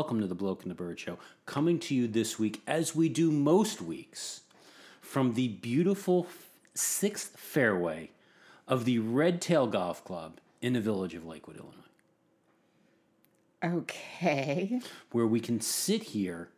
[0.00, 1.18] Hello, everyone, and welcome to the Bloke and the Bird Show.
[1.44, 4.40] Coming to you this week, as we do most weeks,
[5.02, 6.26] from the beautiful
[6.74, 8.10] sixth fairway
[8.66, 11.74] of the Red Tail Golf Club in the village of Lakewood, Illinois,
[13.82, 14.80] Okay.
[15.12, 16.48] where we can sit here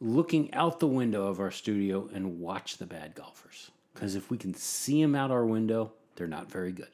[0.00, 3.70] looking out the window of our studio and watch the bad golfers.
[3.92, 6.88] Because if we can see them out our window, they're not very good.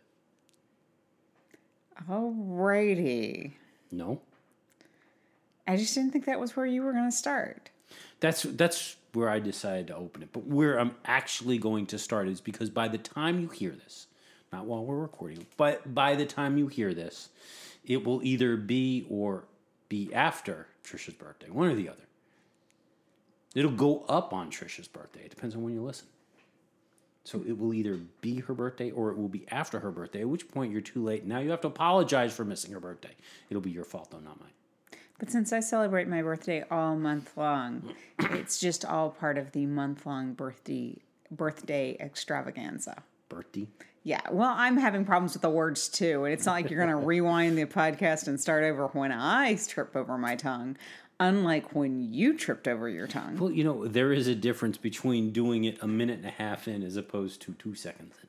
[2.11, 3.53] Alrighty.
[3.93, 4.21] No?
[5.67, 7.71] I just didn't think that was where you were going to start.
[8.21, 10.29] That's that's where I decided to open it.
[10.33, 14.07] But where I'm actually going to start is because by the time you hear this,
[14.53, 17.31] not while we're recording, but by the time you hear this,
[17.85, 19.45] it will either be or
[19.89, 22.03] be after Trisha's birthday, one or the other.
[23.55, 25.23] It'll go up on Trisha's birthday.
[25.25, 26.09] It depends on when you listen.
[27.25, 30.29] So it will either be her birthday or it will be after her birthday, at
[30.29, 31.25] which point you're too late.
[31.25, 33.17] Now you have to apologize for missing her birthday.
[33.51, 34.51] It'll be your fault, though, not mine.
[35.19, 39.67] But since I celebrate my birthday all month long, it's just all part of the
[39.67, 40.99] month long birthday
[41.31, 43.03] birthday extravaganza.
[43.29, 43.67] Birthday.
[44.05, 46.97] Yeah, well, I'm having problems with the words too, and it's not like you're going
[47.01, 50.77] to rewind the podcast and start over when I trip over my tongue,
[51.19, 53.37] unlike when you tripped over your tongue.
[53.37, 56.69] Well, you know, there is a difference between doing it a minute and a half
[56.69, 58.29] in as opposed to two seconds in.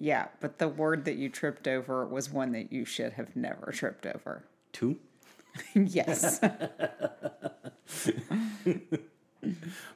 [0.00, 3.72] Yeah, but the word that you tripped over was one that you should have never
[3.72, 4.44] tripped over.
[4.72, 4.98] Two?
[5.74, 6.40] yes.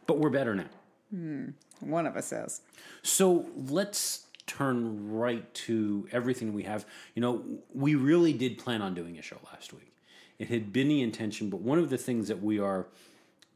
[0.07, 0.71] But we're better now.
[1.11, 1.51] Hmm.
[1.81, 2.63] one of us is.
[3.03, 6.87] So let's turn right to everything we have.
[7.15, 9.95] You know, we really did plan on doing a show last week.
[10.39, 12.87] It had been the intention, but one of the things that we are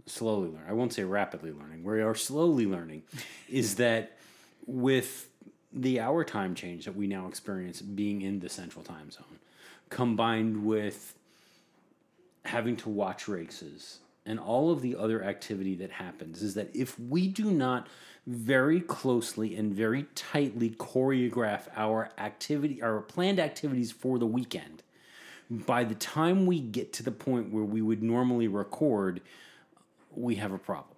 [0.07, 3.03] slowly learning, I won't say rapidly learning, we are slowly learning,
[3.49, 4.17] is that
[4.67, 5.29] with
[5.73, 9.39] the hour time change that we now experience being in the central time zone,
[9.91, 11.15] combined with
[12.49, 16.99] having to watch races and all of the other activity that happens is that if
[16.99, 17.87] we do not
[18.27, 24.83] very closely and very tightly choreograph our activity our planned activities for the weekend
[25.51, 29.21] by the time we get to the point where we would normally record
[30.17, 30.97] we have a problem.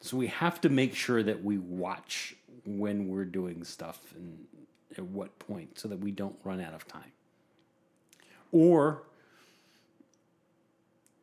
[0.00, 4.46] So we have to make sure that we watch when we're doing stuff and
[4.96, 7.12] at what point so that we don't run out of time.
[8.52, 9.02] Or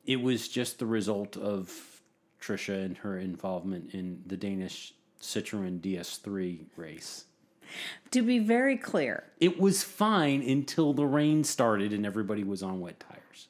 [0.07, 2.01] it was just the result of
[2.41, 7.25] Trisha and her involvement in the Danish Citroen DS3 race.
[8.11, 12.79] To be very clear, It was fine until the rain started and everybody was on
[12.79, 13.49] wet tires,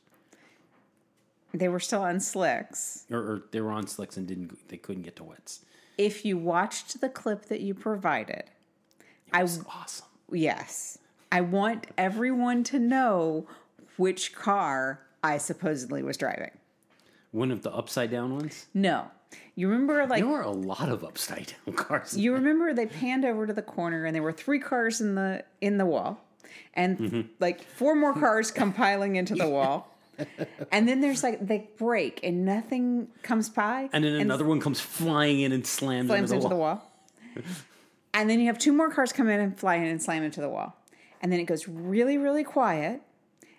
[1.54, 3.06] they were still on slicks.
[3.12, 5.64] or, or they were on slicks and didn't they couldn't get to wets.
[5.98, 8.44] If you watched the clip that you provided,
[9.34, 10.08] It was awesome.
[10.32, 10.98] yes,
[11.32, 13.48] I want everyone to know
[13.98, 15.02] which car
[15.34, 16.52] I supposedly was driving.
[17.32, 18.68] One of the upside down ones.
[18.74, 19.08] No.
[19.56, 22.18] You remember like There were a lot of upside down cars.
[22.18, 25.44] you remember they panned over to the corner and there were three cars in the
[25.62, 26.24] in the wall
[26.74, 27.22] and Mm-hmm.
[27.40, 29.94] like four more cars come piling into the wall
[30.72, 34.80] and then there's like they break and nothing comes by and then another one comes
[34.80, 36.90] flying in and slams, slams into the into wall.
[37.36, 37.46] the wall
[38.14, 40.40] and then you have two more cars come in and fly in and slam into
[40.42, 40.76] the wall
[41.22, 43.02] and then it goes really really quiet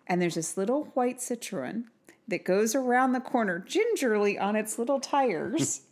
[0.09, 1.85] and there's this little white citroen
[2.27, 5.83] that goes around the corner gingerly on its little tires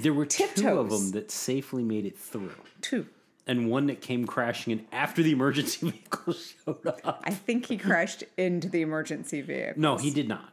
[0.00, 0.46] There were two
[0.78, 2.52] of them that safely made it through.
[2.80, 3.06] two
[3.46, 7.22] and one that came crashing in after the emergency vehicle showed up.
[7.24, 10.52] i think he crashed into the emergency vehicle No, he did not.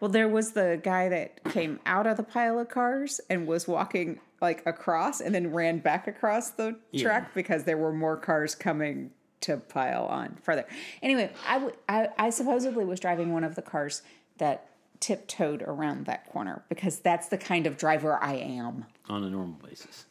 [0.00, 3.66] Well, there was the guy that came out of the pile of cars and was
[3.66, 8.54] walking like across and then ran back across the track because there were more cars
[8.54, 9.10] coming
[9.42, 10.64] to pile on further.
[11.02, 14.02] Anyway, I, w- I, I supposedly was driving one of the cars
[14.38, 14.68] that
[15.00, 18.86] tiptoed around that corner because that's the kind of driver I am.
[19.08, 20.06] on a normal basis.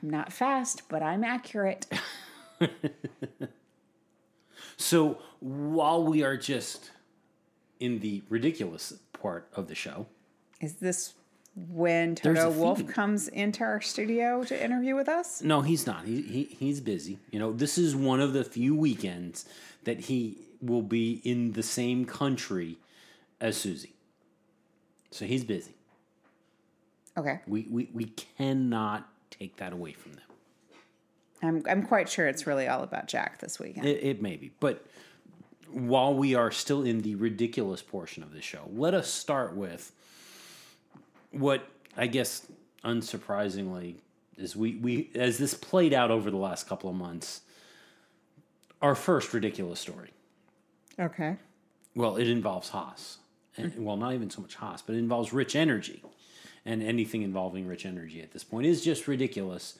[0.00, 1.86] I'm not fast, but I'm accurate.
[4.76, 6.92] So while we are just
[7.80, 10.06] in the ridiculous part of the show,
[10.60, 11.14] Is this
[11.68, 15.42] when Toto Wolff comes into our studio to interview with us?
[15.42, 16.04] no, he's not.
[16.04, 17.18] He, he he's busy.
[17.30, 19.44] You know, this is one of the few weekends
[19.84, 22.78] that he will be in the same country
[23.40, 23.94] as Susie.
[25.10, 25.74] So he's busy.
[27.16, 27.40] Okay.
[27.46, 30.22] We we, we cannot take that away from them.
[31.40, 33.86] I'm, I'm quite sure it's really all about Jack this weekend.
[33.86, 34.84] It, it may be, but
[35.70, 39.92] while we are still in the ridiculous portion of the show, let us start with
[41.30, 42.46] what I guess
[42.84, 43.96] unsurprisingly
[44.36, 47.42] is we, we as this played out over the last couple of months,
[48.80, 50.10] our first ridiculous story.
[50.98, 51.36] Okay.
[51.94, 53.18] Well, it involves Haas
[53.56, 56.02] and, well, not even so much Haas, but it involves rich energy.
[56.64, 59.78] And anything involving rich energy at this point is just ridiculous.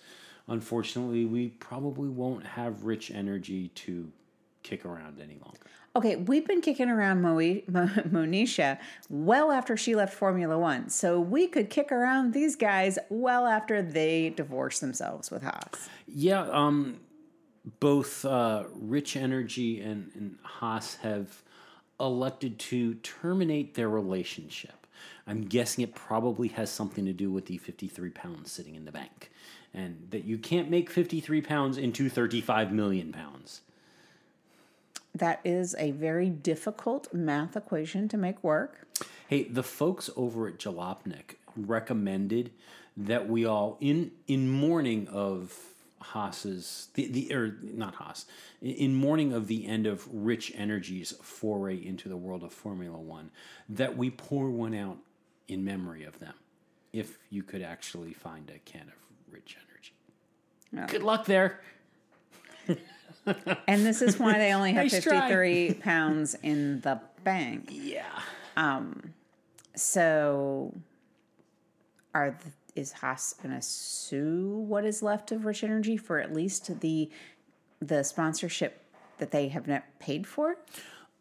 [0.48, 4.10] Unfortunately, we probably won't have rich energy to
[4.62, 5.58] kick around any longer.
[5.96, 11.20] Okay, we've been kicking around Mo- Mo- Monisha well after she left Formula One, so
[11.20, 15.88] we could kick around these guys well after they divorced themselves with Haas.
[16.06, 17.00] Yeah, um,
[17.80, 21.42] both uh, Rich Energy and, and Haas have
[22.00, 24.86] elected to terminate their relationship.
[25.26, 28.92] I'm guessing it probably has something to do with the 53 pounds sitting in the
[28.92, 29.30] bank,
[29.74, 33.62] and that you can't make 53 pounds into 35 million pounds.
[35.18, 38.86] That is a very difficult math equation to make work.
[39.28, 42.52] Hey, the folks over at Jalopnik recommended
[42.96, 45.56] that we all, in in mourning of
[46.00, 48.26] Haas's the the or not Haas,
[48.62, 53.30] in mourning of the end of Rich Energy's foray into the world of Formula One,
[53.68, 54.98] that we pour one out
[55.48, 56.34] in memory of them.
[56.92, 59.56] If you could actually find a can of Rich
[60.72, 61.60] Energy, good luck there.
[63.66, 67.68] And this is why they only have Nice 53 pounds in the bank.
[67.72, 68.04] Yeah.
[68.56, 69.14] Um,
[69.74, 70.74] So,
[72.14, 76.32] are th- is Haas going to sue what is left of Rich Energy for at
[76.32, 77.10] least the
[77.80, 78.82] the sponsorship
[79.18, 80.56] that they have not paid for?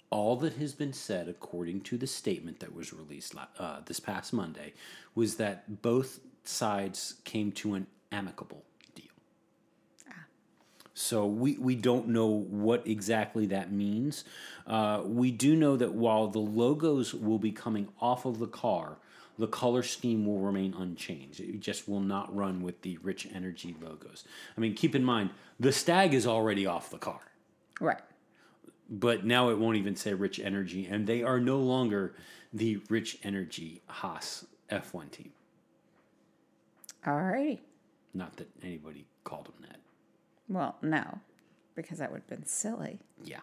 [0.10, 4.00] all that has been said, according to the statement that was released la- uh, this
[4.00, 4.74] past Monday,
[5.16, 8.67] was that both sides came to an amicable deal.
[11.00, 14.24] So we, we don't know what exactly that means.
[14.66, 18.98] Uh, we do know that while the logos will be coming off of the car,
[19.38, 21.40] the color scheme will remain unchanged.
[21.40, 24.24] It just will not run with the Rich Energy logos.
[24.58, 25.30] I mean, keep in mind,
[25.60, 27.20] the stag is already off the car
[27.80, 28.02] Right.
[28.90, 32.16] but now it won't even say Rich Energy, and they are no longer
[32.52, 35.32] the Rich Energy Haas F1 team.
[37.06, 37.62] All righty.
[38.16, 39.77] Not that anybody called them that.
[40.50, 41.20] Well, no,
[41.76, 43.00] because that would have been silly.
[43.24, 43.40] Yeah.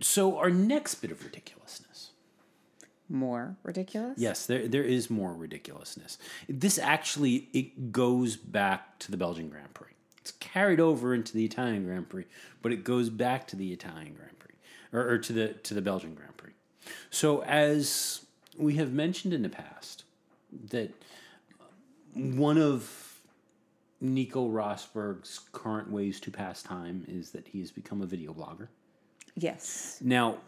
[0.00, 2.10] So our next bit of ridiculousness.
[3.08, 4.18] More ridiculous?
[4.18, 6.18] Yes, there there is more ridiculousness.
[6.48, 9.88] This actually it goes back to the Belgian Grand Prix.
[10.20, 12.26] It's carried over into the Italian Grand Prix,
[12.60, 14.54] but it goes back to the Italian Grand Prix
[14.92, 16.52] or, or to the to the Belgian Grand Prix.
[17.10, 18.26] So as
[18.56, 20.04] we have mentioned in the past,
[20.70, 20.90] that
[22.14, 23.07] one of
[24.00, 28.68] Nico Rosberg's current ways to pass time is that he has become a video blogger.
[29.34, 29.98] Yes.
[30.00, 30.38] Now,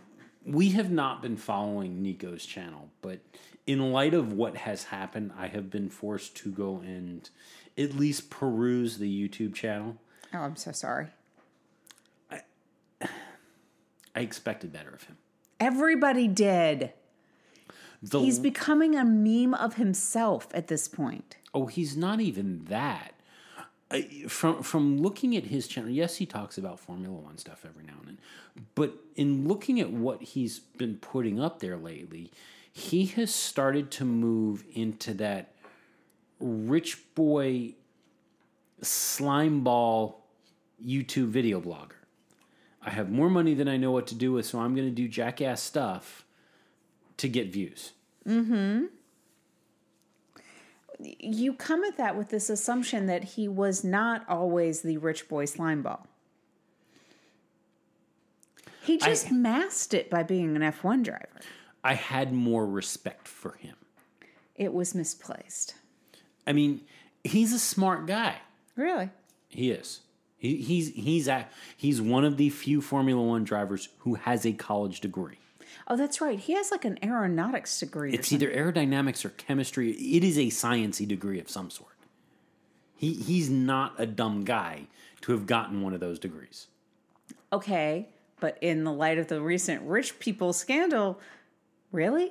[0.45, 3.21] we have not been following Nico's channel, but
[3.67, 7.29] in light of what has happened, I have been forced to go and
[7.77, 9.97] at least peruse the YouTube channel.
[10.33, 11.09] Oh, I'm so sorry.
[12.31, 12.41] I
[14.15, 15.17] expected better of him.
[15.59, 16.93] Everybody did.
[18.03, 21.37] The, He's becoming a meme of himself at this point.
[21.53, 23.13] oh, he's not even that.
[23.91, 27.85] I, from from looking at his channel, yes, he talks about Formula One stuff every
[27.85, 28.19] now and then,
[28.75, 32.31] but in looking at what he's been putting up there lately,
[32.73, 35.55] he has started to move into that
[36.39, 37.75] rich boy
[38.83, 40.25] slime ball
[40.85, 41.93] YouTube video blogger.
[42.83, 44.95] I have more money than I know what to do with, so I'm going to
[44.95, 46.25] do jackass stuff
[47.19, 47.93] to get views.
[48.27, 48.87] Mm-hmm.
[51.03, 55.47] You come at that with this assumption that he was not always the rich boy
[55.47, 56.07] slime ball.
[58.83, 61.41] He just masked it by being an F1 driver.
[61.85, 63.77] I had more respect for him.
[64.55, 65.75] It was misplaced.
[66.47, 66.83] I mean,
[67.25, 68.37] he's a smart guy.
[68.77, 69.11] Really?
[69.49, 70.01] He is.
[70.39, 74.53] He, he's he's a, he's one of the few Formula One drivers who has a
[74.53, 75.39] college degree.
[75.91, 76.39] Oh, that's right.
[76.39, 78.15] He has like an aeronautics degree.
[78.15, 79.91] It's either aerodynamics or chemistry.
[79.91, 81.97] It is a sciencey degree of some sort.
[82.95, 84.87] He he's not a dumb guy
[85.23, 86.69] to have gotten one of those degrees.
[87.53, 91.19] Okay, but in the light of the recent rich people scandal,
[91.91, 92.31] really?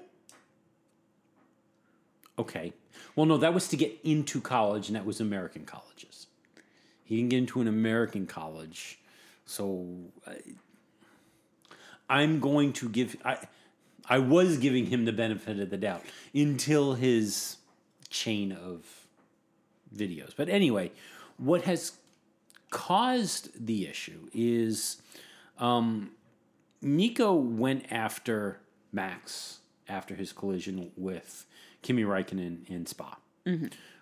[2.37, 2.71] Okay.
[3.17, 6.27] Well, no, that was to get into college, and that was American colleges.
[7.03, 8.99] He didn't get into an American college,
[9.45, 9.85] so
[10.25, 10.37] I,
[12.09, 13.15] I'm going to give.
[13.23, 13.37] I
[14.09, 17.57] I was giving him the benefit of the doubt until his
[18.09, 18.83] chain of
[19.95, 20.31] videos.
[20.35, 20.91] But anyway,
[21.37, 21.93] what has
[22.71, 25.01] caused the issue is
[25.59, 26.11] um,
[26.81, 28.61] Nico went after
[28.91, 31.45] Max after his collision with
[31.81, 33.17] Kimi Räikkönen in Spa.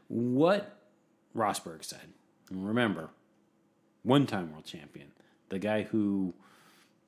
[0.07, 0.79] What
[1.35, 2.13] Rosberg said,
[2.51, 3.09] remember,
[4.03, 5.11] one time world champion,
[5.49, 6.33] the guy who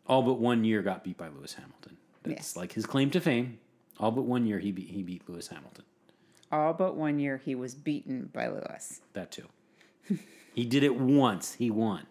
[0.09, 1.95] all but one year got beat by Lewis Hamilton.
[2.23, 2.55] That's Yes.
[2.57, 3.59] like his claim to fame.
[3.99, 5.85] All but one year he beat he beat Lewis Hamilton.
[6.51, 9.01] All but one year he was beaten by Lewis.
[9.13, 9.47] That too.
[10.55, 11.53] he did it once.
[11.53, 12.07] He won.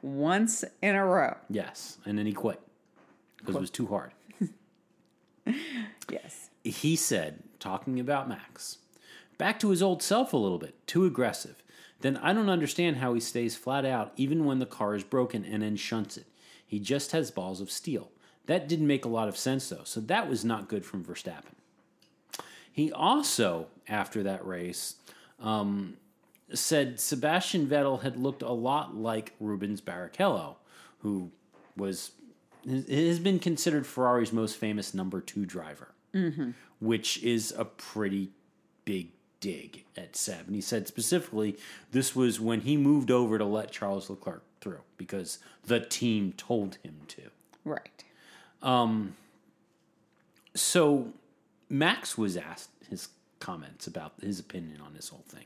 [0.00, 1.36] Once in a row.
[1.50, 2.60] Yes, and then he quit
[3.36, 4.12] because it was too hard.
[6.10, 6.50] Yes.
[6.64, 8.78] he said, talking about Max,
[9.38, 11.62] back to his old self a little bit, too aggressive.
[12.00, 15.44] Then I don't understand how he stays flat out even when the car is broken
[15.44, 16.26] and then shunts it.
[16.70, 18.12] He just has balls of steel.
[18.46, 21.56] That didn't make a lot of sense though, so that was not good from Verstappen.
[22.70, 24.94] He also, after that race,
[25.40, 25.96] um,
[26.54, 30.58] said Sebastian Vettel had looked a lot like Rubens Barrichello,
[31.00, 31.32] who
[31.76, 32.12] was
[32.64, 35.88] has been considered Ferrari's most famous number two driver,
[36.78, 38.30] which is a pretty
[38.84, 39.08] big
[39.40, 40.46] dig at Seb.
[40.46, 41.56] And he said specifically
[41.90, 46.76] this was when he moved over to let Charles Leclerc through because the team told
[46.82, 47.22] him to.
[47.64, 48.04] Right.
[48.62, 49.16] Um,
[50.54, 51.12] So
[51.68, 55.44] Max was asked his comments about his opinion on this whole thing.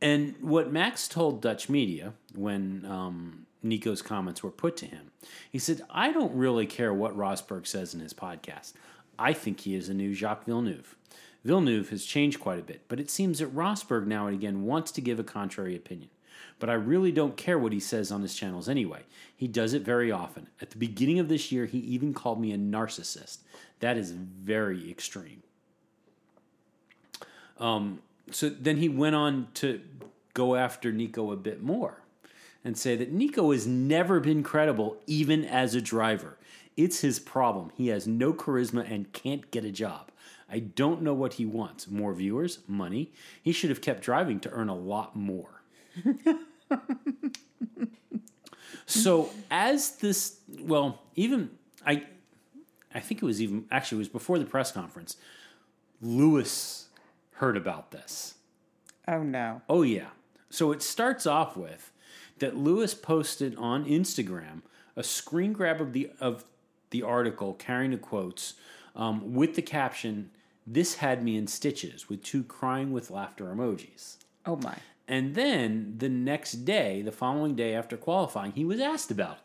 [0.00, 5.10] And what Max told Dutch media when um, Nico's comments were put to him,
[5.50, 8.74] he said, I don't really care what Rosberg says in his podcast.
[9.18, 10.94] I think he is a new Jacques Villeneuve.
[11.44, 14.92] Villeneuve has changed quite a bit, but it seems that Rosberg now and again wants
[14.92, 16.10] to give a contrary opinion.
[16.58, 19.02] But I really don't care what he says on his channels anyway.
[19.36, 20.48] He does it very often.
[20.60, 23.38] At the beginning of this year, he even called me a narcissist.
[23.80, 25.42] That is very extreme.
[27.58, 28.00] Um,
[28.30, 29.80] so then he went on to
[30.34, 32.02] go after Nico a bit more
[32.64, 36.36] and say that Nico has never been credible, even as a driver.
[36.76, 37.72] It's his problem.
[37.76, 40.10] He has no charisma and can't get a job.
[40.50, 41.88] I don't know what he wants.
[41.88, 42.60] More viewers?
[42.66, 43.12] Money?
[43.42, 45.62] He should have kept driving to earn a lot more.
[48.86, 51.50] so as this well, even
[51.86, 52.04] I
[52.94, 55.16] I think it was even actually it was before the press conference.
[56.00, 56.88] Lewis
[57.32, 58.34] heard about this.
[59.06, 59.62] Oh no.
[59.68, 60.08] Oh yeah.
[60.50, 61.92] So it starts off with
[62.38, 64.62] that Lewis posted on Instagram
[64.96, 66.44] a screen grab of the of
[66.90, 68.54] the article carrying the quotes
[68.96, 70.30] um, with the caption
[70.66, 74.16] "This had me in stitches" with two crying with laughter emojis.
[74.46, 74.76] Oh my.
[75.08, 79.38] And then the next day, the following day after qualifying, he was asked about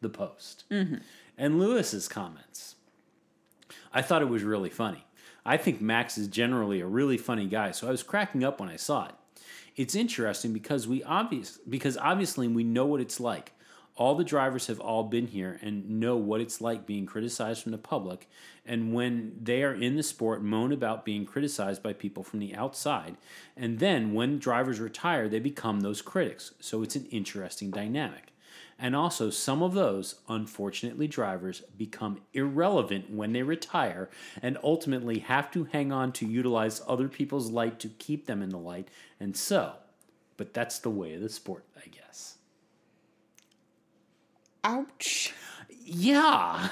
[0.00, 0.96] the post mm-hmm.
[1.36, 2.76] and Lewis's comments.
[3.92, 5.04] I thought it was really funny.
[5.44, 8.70] I think Max is generally a really funny guy, so I was cracking up when
[8.70, 9.14] I saw it.
[9.76, 13.52] It's interesting because we obvious because obviously we know what it's like.
[13.94, 17.72] All the drivers have all been here and know what it's like being criticized from
[17.72, 18.28] the public,
[18.64, 22.54] and when they are in the sport, moan about being criticized by people from the
[22.54, 23.16] outside.
[23.56, 26.52] And then when drivers retire, they become those critics.
[26.60, 28.32] So it's an interesting dynamic.
[28.78, 35.50] And also, some of those, unfortunately, drivers become irrelevant when they retire and ultimately have
[35.52, 38.88] to hang on to utilize other people's light to keep them in the light.
[39.20, 39.74] And so,
[40.36, 42.38] but that's the way of the sport, I guess.
[44.64, 45.32] Ouch.
[45.84, 46.68] Yeah.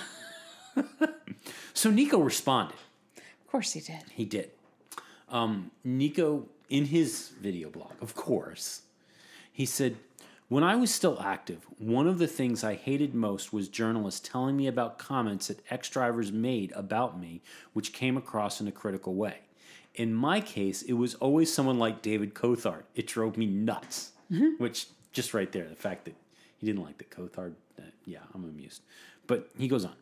[1.75, 2.77] so Nico responded.
[3.17, 4.03] Of course he did.
[4.15, 4.51] He did.
[5.29, 8.83] Um, Nico, in his video blog, of course,
[9.53, 9.97] he said,
[10.49, 14.57] When I was still active, one of the things I hated most was journalists telling
[14.57, 17.43] me about comments that ex drivers made about me,
[17.73, 19.39] which came across in a critical way.
[19.95, 22.83] In my case, it was always someone like David Coulthard.
[22.95, 24.13] It drove me nuts.
[24.59, 26.15] Which, just right there, the fact that
[26.61, 28.83] he didn't like the Coulthard, uh, yeah, I'm amused.
[29.27, 29.95] But he goes on.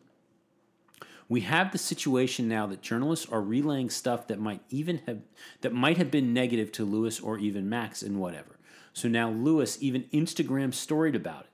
[1.29, 5.19] We have the situation now that journalists are relaying stuff that might even have
[5.61, 8.57] that might have been negative to Lewis or even Max and whatever.
[8.93, 11.48] So now Lewis even Instagram storied about it.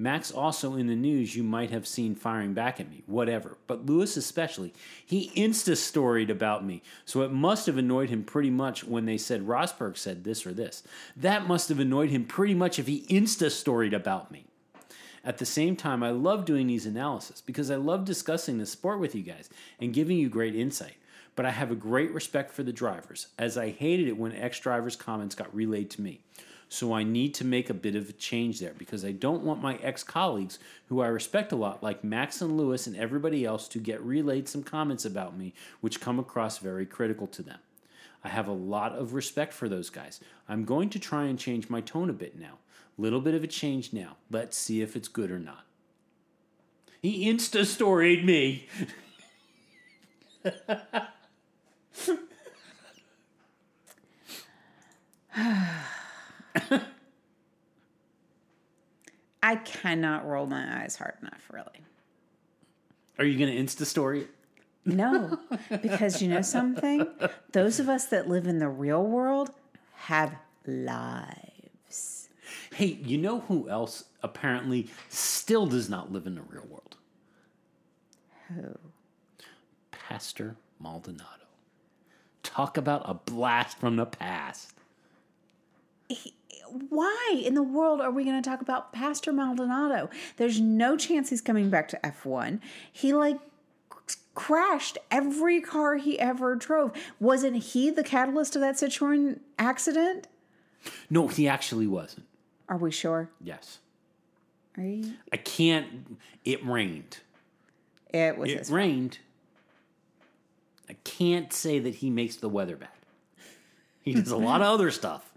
[0.00, 3.58] Max also in the news you might have seen firing back at me, whatever.
[3.66, 4.72] But Lewis especially,
[5.04, 6.82] he insta storied about me.
[7.04, 10.54] So it must have annoyed him pretty much when they said Rosberg said this or
[10.54, 10.82] this.
[11.14, 14.46] That must have annoyed him pretty much if he insta storied about me.
[15.22, 19.00] At the same time, I love doing these analysis because I love discussing the sport
[19.00, 20.94] with you guys and giving you great insight.
[21.36, 24.58] But I have a great respect for the drivers, as I hated it when ex
[24.60, 26.20] drivers' comments got relayed to me.
[26.72, 29.60] So I need to make a bit of a change there because I don't want
[29.60, 33.66] my ex colleagues, who I respect a lot, like Max and Lewis and everybody else,
[33.68, 37.58] to get relayed some comments about me which come across very critical to them.
[38.22, 40.20] I have a lot of respect for those guys.
[40.48, 42.58] I'm going to try and change my tone a bit now.
[42.96, 44.16] Little bit of a change now.
[44.30, 45.64] Let's see if it's good or not.
[47.02, 48.68] He insta storied me.
[59.50, 61.82] I cannot roll my eyes hard enough, really.
[63.18, 64.28] Are you going to Insta story?
[64.84, 65.40] No,
[65.82, 67.04] because you know something?
[67.50, 69.50] Those of us that live in the real world
[69.94, 70.36] have
[70.68, 72.28] lives.
[72.72, 76.96] Hey, you know who else apparently still does not live in the real world?
[78.54, 78.78] Who?
[79.90, 81.24] Pastor Maldonado.
[82.44, 84.74] Talk about a blast from the past.
[86.88, 90.08] Why in the world are we going to talk about Pastor Maldonado?
[90.36, 92.60] There's no chance he's coming back to F1.
[92.92, 93.38] He like
[94.34, 96.92] crashed every car he ever drove.
[97.18, 100.28] Wasn't he the catalyst of that Citroen accident?
[101.08, 102.26] No, he actually wasn't.
[102.68, 103.30] Are we sure?
[103.42, 103.80] Yes.
[104.78, 105.14] Are you?
[105.32, 106.16] I can't.
[106.44, 107.18] It rained.
[108.12, 109.18] It was It rained.
[110.88, 112.88] I can't say that he makes the weather bad.
[114.02, 115.30] He does a lot of other stuff.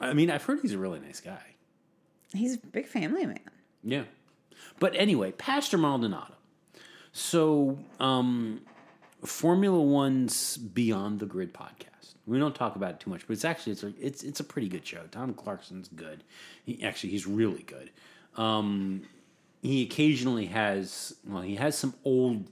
[0.00, 1.42] I mean, I've heard he's a really nice guy.
[2.32, 3.40] He's a big family man.
[3.82, 4.04] Yeah.
[4.78, 6.34] But anyway, Pastor Maldonado.
[7.12, 8.60] So, um,
[9.24, 12.14] Formula One's Beyond the Grid podcast.
[12.26, 14.44] We don't talk about it too much, but it's actually it's a, it's it's a
[14.44, 15.02] pretty good show.
[15.10, 16.22] Tom Clarkson's good.
[16.64, 17.90] He actually he's really good.
[18.36, 19.02] Um,
[19.62, 22.46] he occasionally has well, he has some old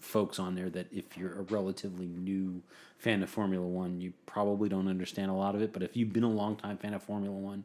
[0.00, 2.62] folks on there that if you're a relatively new
[3.04, 5.72] fan of Formula One, you probably don't understand a lot of it.
[5.72, 7.64] But if you've been a long time fan of Formula One,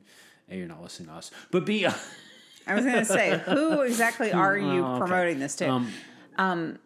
[0.52, 1.32] A, you're not listening to us.
[1.50, 1.86] But B,
[2.68, 5.00] I was going to say, who exactly are you Oh, okay.
[5.00, 5.86] promoting this to?
[6.38, 6.78] Um,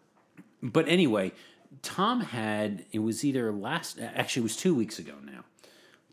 [0.62, 1.34] but anyway,
[1.82, 5.44] Tom had it was either last actually it was two weeks ago now.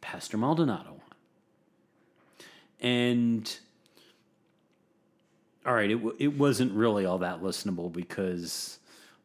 [0.01, 2.47] Pastor Maldonado on,
[2.81, 3.59] and
[5.65, 8.80] all right, it w- it wasn't really all that listenable because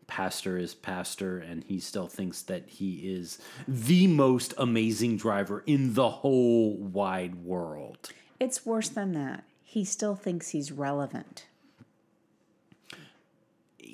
[0.08, 5.94] Pastor is Pastor, and he still thinks that he is the most amazing driver in
[5.94, 8.10] the whole wide world.
[8.40, 9.44] it's worse than that.
[9.64, 11.46] He still thinks he's relevant.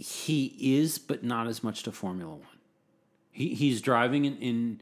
[0.02, 2.48] he is, but not as much to Formula One.
[3.32, 4.82] He he's driving in, in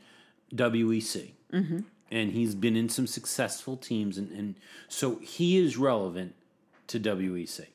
[0.55, 1.79] WEC, mm-hmm.
[2.09, 4.55] and he's been in some successful teams, and, and
[4.87, 6.35] so he is relevant
[6.87, 7.67] to WEC.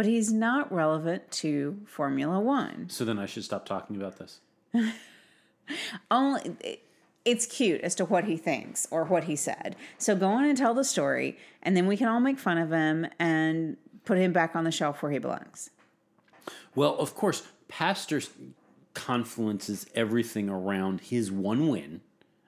[0.00, 2.88] But he's not relevant to Formula One.
[2.88, 4.40] So then I should stop talking about this.
[6.10, 6.80] Only
[7.26, 9.76] it's cute as to what he thinks or what he said.
[9.98, 12.70] So go on and tell the story, and then we can all make fun of
[12.70, 15.68] him and put him back on the shelf where he belongs.
[16.74, 18.22] Well, of course, Pastor
[18.94, 22.00] confluences everything around his one win,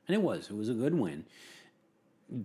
[0.08, 1.26] and it was it was a good win.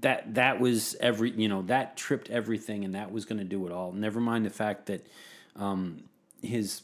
[0.02, 3.66] That that was every you know that tripped everything, and that was going to do
[3.66, 3.94] it all.
[3.94, 5.08] Never mind the fact that
[5.56, 6.04] um,
[6.42, 6.82] his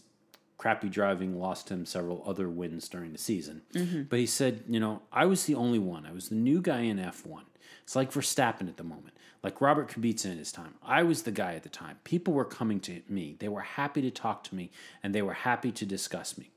[0.57, 3.61] crappy driving lost him several other wins during the season.
[4.09, 6.05] But he said, you know, I was the only one.
[6.05, 7.41] I was the new guy in F1.
[7.83, 9.13] It's like Verstappen at the moment,
[9.43, 10.75] like Robert Kubica in his time.
[10.81, 11.97] I was the guy at the time.
[12.05, 13.35] People were coming to me.
[13.39, 14.71] They were happy to talk to me,
[15.03, 16.49] and they were happy to discuss me.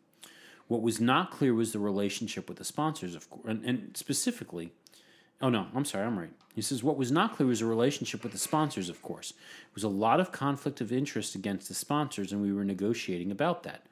[0.69, 4.73] What was not clear was the relationship with the sponsors, of course, and, and specifically,
[5.40, 6.31] oh no, I'm sorry, I'm right.
[6.55, 9.31] He says what was not clear was the relationship with the sponsors, of course.
[9.31, 13.31] It was a lot of conflict of interest against the sponsors, and we were negotiating
[13.31, 13.83] about that.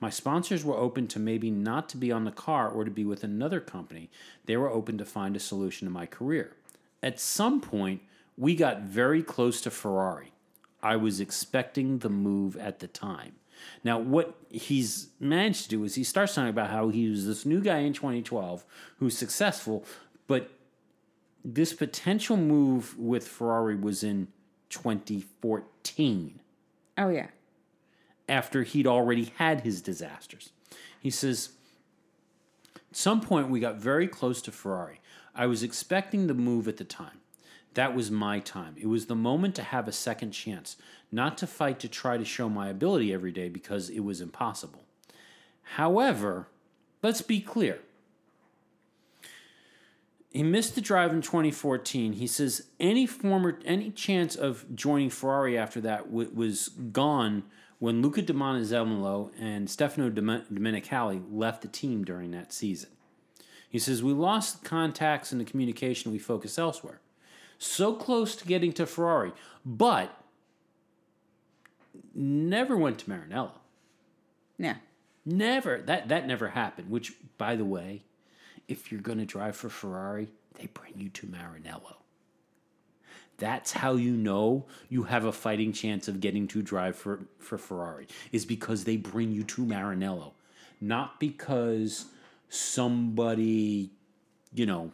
[0.00, 3.04] My sponsors were open to maybe not to be on the car or to be
[3.04, 4.10] with another company.
[4.46, 6.56] They were open to find a solution to my career.
[7.02, 8.02] At some point,
[8.36, 10.32] we got very close to Ferrari.
[10.82, 13.32] I was expecting the move at the time.
[13.84, 17.44] Now, what he's managed to do is he starts talking about how he was this
[17.44, 18.64] new guy in 2012
[18.98, 19.84] who's successful,
[20.26, 20.50] but
[21.44, 24.28] this potential move with Ferrari was in
[24.68, 26.40] 2014
[26.98, 27.28] Oh yeah.
[28.28, 30.50] after he'd already had his disasters.
[31.00, 31.50] He says,
[32.76, 35.00] At some point, we got very close to Ferrari.
[35.34, 37.20] I was expecting the move at the time.
[37.74, 38.74] That was my time.
[38.76, 40.76] It was the moment to have a second chance,
[41.10, 44.82] not to fight to try to show my ability every day because it was impossible.
[45.76, 46.48] However,
[47.02, 47.78] let's be clear.
[50.32, 52.12] He missed the drive in 2014.
[52.14, 57.42] He says any former any chance of joining Ferrari after that w- was gone
[57.80, 62.90] when Luca Di Montezemolo and Stefano Domenicali left the team during that season.
[63.68, 66.12] He says we lost contacts and the communication.
[66.12, 67.00] We focus elsewhere.
[67.58, 69.32] So close to getting to Ferrari,
[69.64, 70.16] but
[72.14, 73.52] never went to Maranello.
[74.58, 74.76] Yeah.
[75.26, 75.78] Never.
[75.82, 76.90] That that never happened.
[76.90, 78.02] Which, by the way,
[78.70, 80.28] if you're going to drive for Ferrari,
[80.58, 81.96] they bring you to Maranello.
[83.38, 87.56] That's how you know you have a fighting chance of getting to drive for, for
[87.56, 90.32] Ferrari, is because they bring you to Maranello.
[90.80, 92.06] Not because
[92.50, 93.90] somebody,
[94.54, 94.92] you know,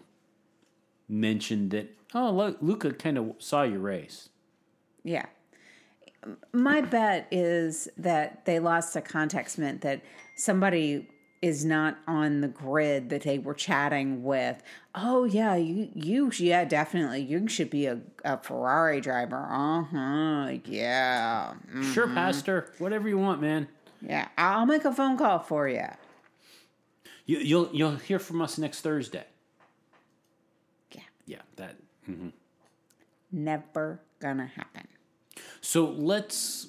[1.08, 4.28] mentioned that, oh, Luca kind of saw your race.
[5.02, 5.26] Yeah.
[6.52, 10.02] my bet is that they lost a context meant that
[10.36, 11.08] somebody
[11.42, 14.62] is not on the grid that they were chatting with.
[14.94, 19.46] Oh yeah, you you yeah definitely you should be a, a Ferrari driver.
[19.50, 20.58] Uh huh.
[20.64, 21.54] Yeah.
[21.74, 22.72] Mm, Sure, Pastor.
[22.78, 23.68] Whatever you want, man.
[24.00, 24.28] Yeah.
[24.38, 25.86] I'll make a phone call for you.
[27.26, 29.24] You, you'll you'll hear from us next Thursday.
[30.92, 31.00] Yeah.
[31.26, 31.76] Yeah, that.
[33.32, 34.86] Never gonna happen.
[35.60, 36.68] So let's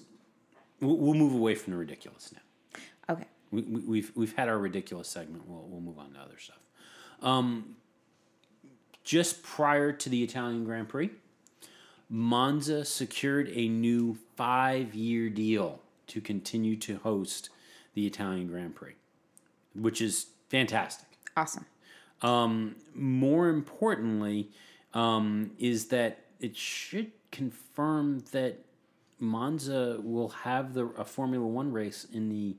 [0.81, 2.41] we'll, we'll move away from the ridiculous now.
[3.51, 5.47] We, we, we've we've had our ridiculous segment.
[5.47, 6.59] We'll we'll move on to other stuff.
[7.21, 7.75] Um,
[9.03, 11.09] just prior to the Italian Grand Prix,
[12.09, 17.49] Monza secured a new five-year deal to continue to host
[17.93, 18.93] the Italian Grand Prix,
[19.73, 21.07] which is fantastic.
[21.35, 21.65] Awesome.
[22.21, 24.49] Um, more importantly,
[24.93, 28.59] um, is that it should confirm that
[29.19, 32.55] Monza will have the a Formula One race in the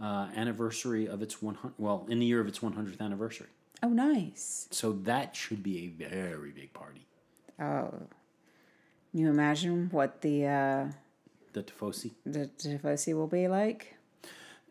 [0.00, 1.74] uh, anniversary of its one hundred.
[1.78, 3.48] Well, in the year of its one hundredth anniversary.
[3.82, 4.68] Oh, nice.
[4.70, 7.06] So that should be a very big party.
[7.60, 7.92] Oh.
[9.12, 10.86] You imagine what the uh,
[11.52, 12.12] The Tifosi.
[12.24, 13.96] the Tifosi will be like?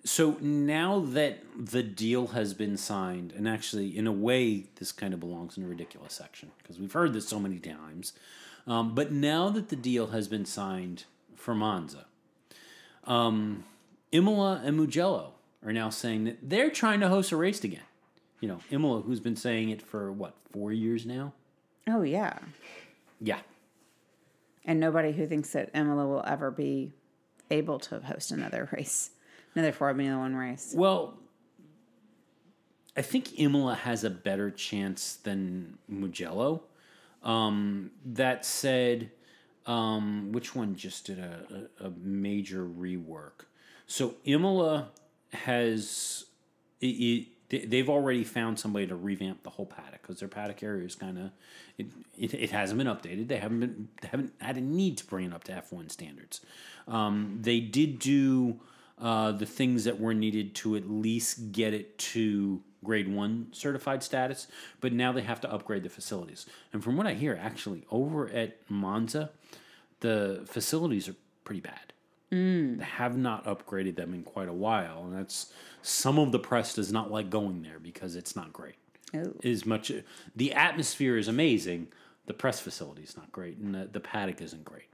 [0.03, 5.15] So now that the deal has been signed, and actually, in a way, this kind
[5.15, 8.13] of belongs in the ridiculous section because we've heard this so many times.
[8.67, 12.05] Um, but now that the deal has been signed for Monza,
[13.05, 13.63] um,
[14.11, 15.33] Imola and Mugello
[15.65, 17.81] are now saying that they're trying to host a race again.
[18.39, 21.33] You know, Imola, who's been saying it for what four years now.
[21.87, 22.37] Oh yeah.
[23.21, 23.39] Yeah,
[24.65, 26.91] And nobody who thinks that Imola will ever be
[27.49, 29.11] able to host another race,
[29.55, 30.73] another Formula One race.
[30.75, 31.17] Well,
[32.97, 36.63] I think Imola has a better chance than Mugello.
[37.23, 39.11] Um, that said,
[39.65, 43.45] um, which one just did a, a, a major rework?
[43.87, 44.89] So Imola
[45.33, 46.25] has
[46.81, 50.63] it, it, they- they've already found somebody to revamp the whole paddock because their paddock
[50.63, 51.31] area is kind of
[51.77, 53.27] it, it, it hasn't been updated.
[53.27, 55.89] They haven't been they haven't had a need to bring it up to F one
[55.89, 56.41] standards.
[56.87, 58.59] Um, they did do
[58.99, 64.03] uh, the things that were needed to at least get it to grade one certified
[64.03, 64.47] status,
[64.79, 66.45] but now they have to upgrade the facilities.
[66.71, 69.31] And from what I hear, actually over at Monza,
[70.01, 71.93] the facilities are pretty bad.
[72.31, 76.73] They have not upgraded them in quite a while, and that's some of the press
[76.73, 78.75] does not like going there because it's not great.
[79.15, 79.33] Oh.
[79.43, 79.91] As much
[80.35, 81.87] the atmosphere is amazing,
[82.25, 84.89] the press facility is not great, and the, the paddock isn't great.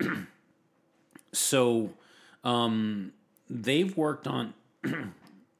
[1.32, 1.90] so,
[2.44, 3.12] um,
[3.50, 4.54] they've worked on.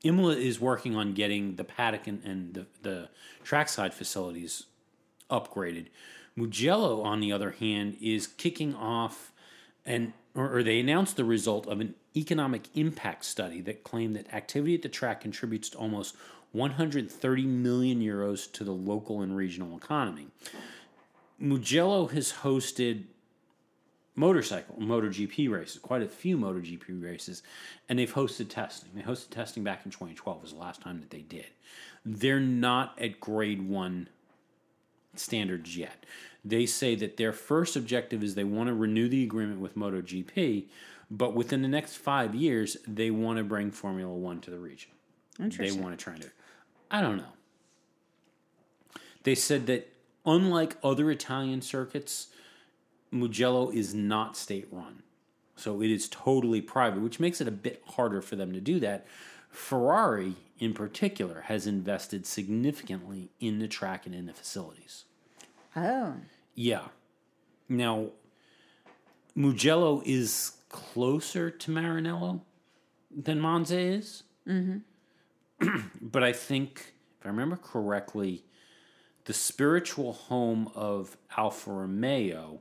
[0.04, 3.08] Imola is working on getting the paddock and, and the, the
[3.44, 4.64] trackside facilities
[5.30, 5.86] upgraded.
[6.34, 9.32] Mugello, on the other hand, is kicking off
[9.84, 14.74] and or, they announced the result of an economic impact study that claimed that activity
[14.74, 16.16] at the track contributes to almost
[16.52, 20.28] 130 million euros to the local and regional economy.
[21.38, 23.04] Mugello has hosted
[24.14, 27.42] motorcycle MotoGP races, quite a few MotoGP races,
[27.88, 28.90] and they've hosted testing.
[28.94, 31.46] They hosted testing back in 2012 was the last time that they did.
[32.04, 34.08] They're not at grade one
[35.14, 36.04] standards yet.
[36.44, 40.66] They say that their first objective is they want to renew the agreement with MotoGP,
[41.10, 44.90] but within the next five years, they want to bring Formula One to the region.
[45.38, 46.30] They want to try to.
[46.90, 47.32] I don't know.
[49.22, 49.92] They said that
[50.26, 52.28] unlike other Italian circuits,
[53.12, 55.02] Mugello is not state run.
[55.54, 58.80] So it is totally private, which makes it a bit harder for them to do
[58.80, 59.06] that.
[59.48, 65.04] Ferrari, in particular, has invested significantly in the track and in the facilities.
[65.76, 66.14] Oh.
[66.54, 66.88] Yeah.
[67.68, 68.08] Now,
[69.34, 72.40] Mugello is closer to Maranello
[73.10, 74.24] than Monza is.
[74.46, 75.76] Mm-hmm.
[76.02, 78.44] but I think, if I remember correctly,
[79.24, 82.60] the spiritual home of Alfa Romeo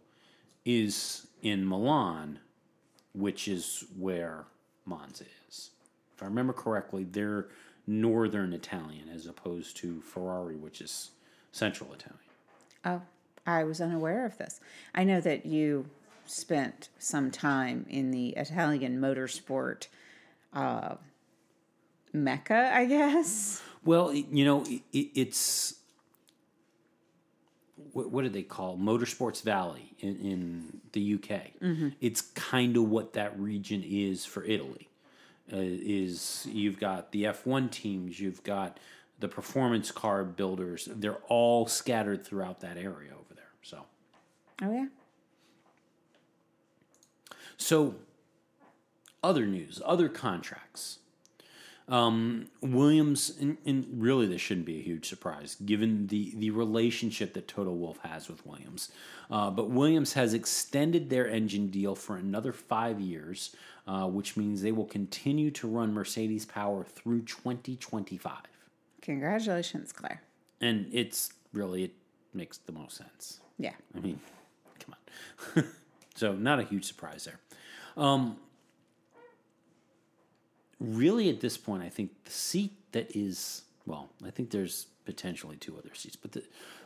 [0.63, 2.39] is in Milan,
[3.13, 4.45] which is where
[4.86, 5.71] Monza is.
[6.15, 7.47] If I remember correctly, they're
[7.88, 11.12] northern Italian as opposed to Ferrari, which is
[11.52, 12.19] central Italian.
[12.86, 13.02] Oh,
[13.46, 14.60] I was unaware of this.
[14.94, 15.88] I know that you
[16.26, 19.88] spent some time in the Italian motorsport
[20.54, 20.96] uh,
[22.13, 23.62] mecca, I guess.
[23.84, 25.76] Well, you know, it, it, it's
[27.94, 31.41] what, what do they call Motorsports Valley in, in the UK?
[32.00, 34.88] It's kind of what that region is for Italy.
[35.52, 38.80] Uh, is you've got the F one teams, you've got
[39.21, 40.89] the performance car builders.
[40.91, 43.51] They're all scattered throughout that area over there.
[43.62, 43.86] So,
[44.62, 44.86] Oh, yeah.
[47.57, 47.95] So,
[49.23, 50.99] other news, other contracts.
[51.88, 57.34] Um, Williams, and, and really this shouldn't be a huge surprise given the, the relationship
[57.34, 58.91] that Toto Wolff has with Williams.
[59.29, 63.55] Uh, but Williams has extended their engine deal for another five years,
[63.88, 68.34] uh, which means they will continue to run Mercedes Power through 2025.
[69.02, 70.22] Congratulations, Claire.
[70.60, 71.94] And it's really, it
[72.34, 73.40] makes the most sense.
[73.58, 73.74] Yeah.
[73.96, 74.20] I mean,
[74.80, 74.96] come
[75.56, 75.64] on.
[76.16, 77.40] so, not a huge surprise there.
[77.98, 78.38] Um,
[80.80, 85.58] really, at this point, I think the seat that is, well, I think there's potentially
[85.58, 86.44] two other seats, but the,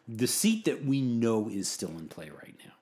[0.08, 2.74] the seat that we know is still in play right now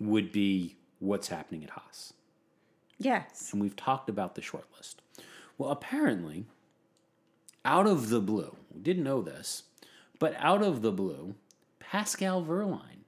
[0.00, 2.12] would be what's happening at Haas.
[2.98, 3.50] Yes.
[3.52, 5.02] And we've talked about the short list.
[5.58, 6.46] Well, apparently,
[7.66, 9.64] out of the blue, we didn't know this,
[10.18, 11.34] but out of the blue,
[11.80, 13.04] Pascal Wehrlein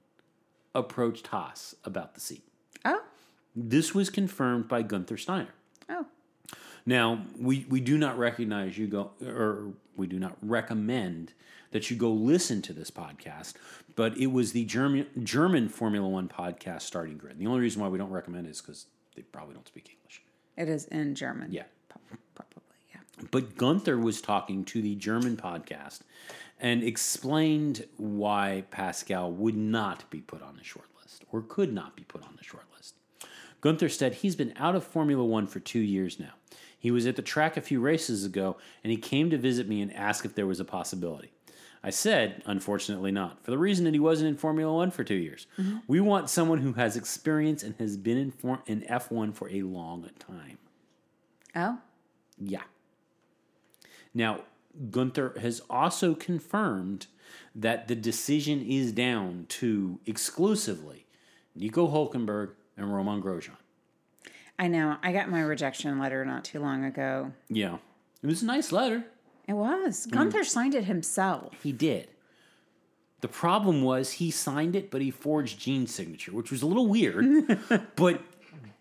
[0.75, 2.43] approached Haas about the seat.
[2.85, 3.01] Oh.
[3.55, 5.53] This was confirmed by Gunther Steiner.
[5.89, 6.05] Oh.
[6.85, 11.33] Now, we, we do not recognize you go, or we do not recommend
[11.71, 13.53] that you go listen to this podcast,
[13.95, 17.37] but it was the German, German Formula One podcast, Starting Grid.
[17.37, 20.21] The only reason why we don't recommend it is because they probably don't speak English.
[20.57, 21.51] It is in German.
[21.51, 21.63] Yeah.
[23.31, 25.99] But Gunther was talking to the German podcast
[26.59, 31.95] and explained why Pascal would not be put on the short list or could not
[31.95, 32.95] be put on the short list.
[33.61, 36.33] Gunther said he's been out of Formula One for two years now.
[36.77, 39.81] He was at the track a few races ago and he came to visit me
[39.81, 41.31] and ask if there was a possibility.
[41.81, 45.15] I said, unfortunately not, for the reason that he wasn't in Formula One for two
[45.15, 45.47] years.
[45.57, 45.77] Mm-hmm.
[45.87, 49.61] We want someone who has experience and has been in, for- in F1 for a
[49.61, 50.57] long time.
[51.55, 51.77] Oh.
[52.37, 52.63] Yeah.
[54.13, 54.41] Now,
[54.91, 57.07] Gunther has also confirmed
[57.55, 61.05] that the decision is down to exclusively
[61.55, 63.57] Nico Hulkenberg and Romain Grosjean.
[64.57, 64.97] I know.
[65.01, 67.31] I got my rejection letter not too long ago.
[67.49, 67.77] Yeah.
[68.21, 69.05] It was a nice letter.
[69.47, 70.05] It was.
[70.07, 70.11] Mm.
[70.11, 71.53] Gunther signed it himself.
[71.63, 72.09] He did.
[73.21, 76.87] The problem was he signed it, but he forged Gene's signature, which was a little
[76.87, 77.25] weird.
[77.95, 78.21] but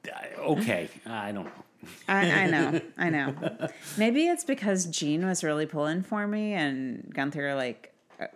[0.06, 1.64] uh, okay, I don't know.
[2.08, 2.80] I, I know.
[2.96, 3.34] I know.
[3.96, 8.26] Maybe it's because Gene was really pulling for me and Gunther like uh,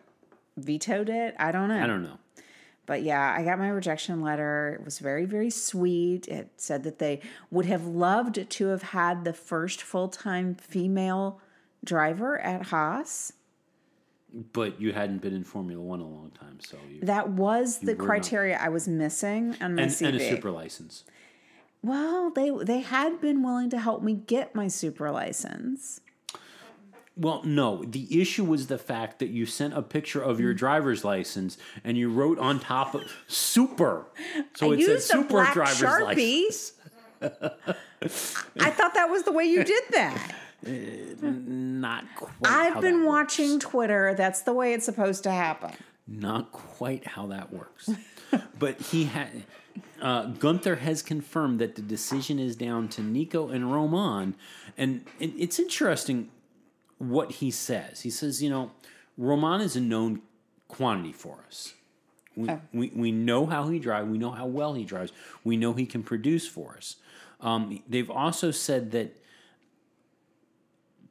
[0.57, 1.35] vetoed it.
[1.38, 1.83] I don't know.
[1.83, 2.18] I don't know.
[2.85, 4.76] But yeah, I got my rejection letter.
[4.81, 6.26] It was very, very sweet.
[6.28, 11.40] It said that they would have loved to have had the first full time female
[11.85, 13.33] driver at Haas.
[14.52, 17.92] But you hadn't been in Formula One a long time, so you That was the
[17.92, 20.07] were not- criteria I was missing on my and, CV.
[20.09, 21.05] and a super license.
[21.83, 26.01] Well, they they had been willing to help me get my super license.
[27.16, 27.85] Well, no.
[27.85, 30.59] The issue was the fact that you sent a picture of your mm.
[30.59, 34.07] driver's license and you wrote on top of super.
[34.55, 36.45] So I it said a super black driver's Sharpie.
[36.47, 36.73] license.
[38.59, 40.35] I thought that was the way you did that.
[40.64, 42.31] Eh, not quite.
[42.45, 44.14] I've been watching Twitter.
[44.16, 45.73] That's the way it's supposed to happen.
[46.07, 47.90] Not quite how that works.
[48.61, 49.42] but he had.
[50.00, 54.35] Uh, Gunther has confirmed that the decision is down to Nico and Romain,
[54.76, 56.28] and it, it's interesting
[56.98, 58.00] what he says.
[58.02, 58.72] He says, you know,
[59.16, 60.22] Romain is a known
[60.68, 61.74] quantity for us.
[62.35, 64.08] We, we, we know how he drives.
[64.08, 65.12] We know how well he drives.
[65.44, 66.96] We know he can produce for us.
[67.40, 69.16] Um, they've also said that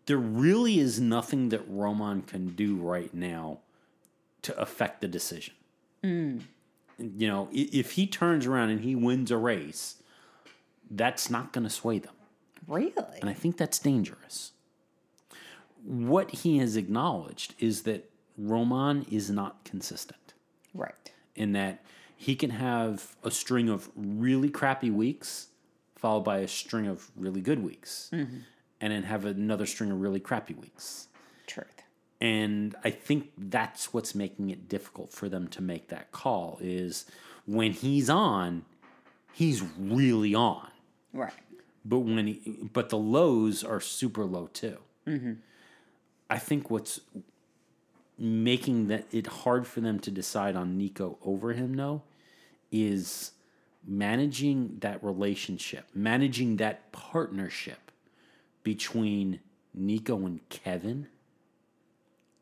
[0.07, 3.59] there really is nothing that Romain can do right now
[4.41, 5.53] to affect the decision.
[7.17, 9.95] You know, if he turns around and he wins a race,
[10.89, 12.13] that's not going to sway them.
[12.67, 13.19] Really?
[13.19, 14.51] And I think that's dangerous.
[15.83, 20.33] What he has acknowledged is that Romain is not consistent
[20.73, 21.11] Right.
[21.35, 21.83] in that
[22.15, 25.47] he can have a string of really crappy weeks
[25.95, 28.37] followed by a string of really good weeks mm-hmm.
[28.79, 31.07] and then have another string of really crappy weeks.
[32.21, 37.05] And I think that's what's making it difficult for them to make that call is
[37.47, 38.63] when he's on,
[39.33, 40.69] he's really on.
[41.11, 41.33] Right.
[41.83, 44.77] But when he, but the lows are super low too.
[45.07, 45.33] Mm-hmm.
[46.29, 47.01] I think what's
[48.19, 52.03] making that it hard for them to decide on Nico over him though
[52.71, 53.31] is
[53.85, 57.91] managing that relationship, managing that partnership
[58.61, 59.39] between
[59.73, 61.07] Nico and Kevin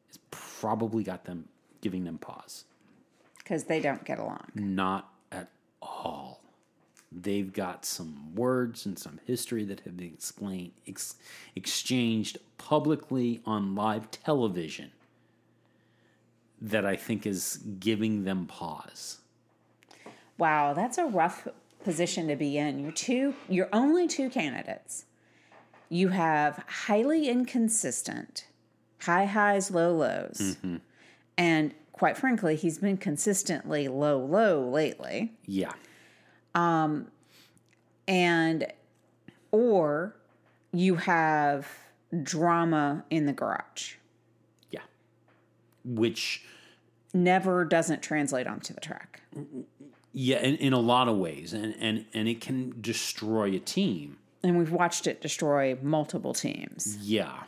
[0.09, 1.45] has probably got them
[1.81, 2.65] giving them pause.
[3.37, 4.51] Because they don't get along.
[4.53, 5.49] Not at
[5.81, 6.41] all.
[7.11, 11.15] They've got some words and some history that have been explained, ex-
[11.55, 14.91] exchanged publicly on live television
[16.61, 19.19] that I think is giving them pause.
[20.37, 21.47] Wow, that's a rough
[21.83, 22.79] position to be in.
[22.79, 25.05] You're two you're only two candidates.
[25.89, 28.45] You have highly inconsistent,
[29.01, 30.57] high highs, low lows.
[31.37, 35.33] And quite frankly, he's been consistently low low lately.
[35.45, 35.71] Yeah.
[36.55, 37.07] Um,
[38.07, 38.67] And
[39.51, 40.15] or
[40.71, 41.67] you have
[42.23, 43.95] drama in the garage.
[44.71, 44.81] Yeah.
[45.85, 46.43] Which,
[47.13, 49.21] Never doesn't translate onto the track.
[50.13, 54.17] yeah, in, in a lot of ways, and, and, and it can destroy a team.
[54.43, 56.97] And we've watched it destroy multiple teams.
[57.01, 57.43] Yeah.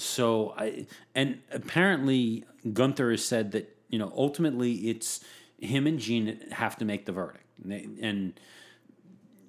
[0.00, 5.24] So I and apparently Gunther has said that you know ultimately it's
[5.58, 8.40] him and Gene have to make the verdict, and, they, and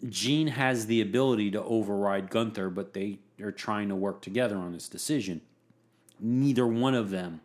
[0.09, 4.73] Gene has the ability to override Gunther, but they are trying to work together on
[4.73, 5.41] this decision.
[6.19, 7.41] Neither one of them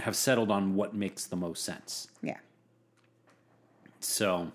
[0.00, 2.08] have settled on what makes the most sense.
[2.20, 2.38] Yeah.
[4.00, 4.50] So,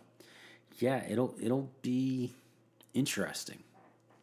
[0.79, 2.33] yeah, it'll it'll be
[2.93, 3.59] interesting.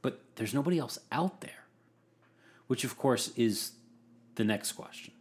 [0.03, 1.60] But there's nobody else out there.
[2.71, 3.73] Which of course is
[4.37, 5.13] the next question.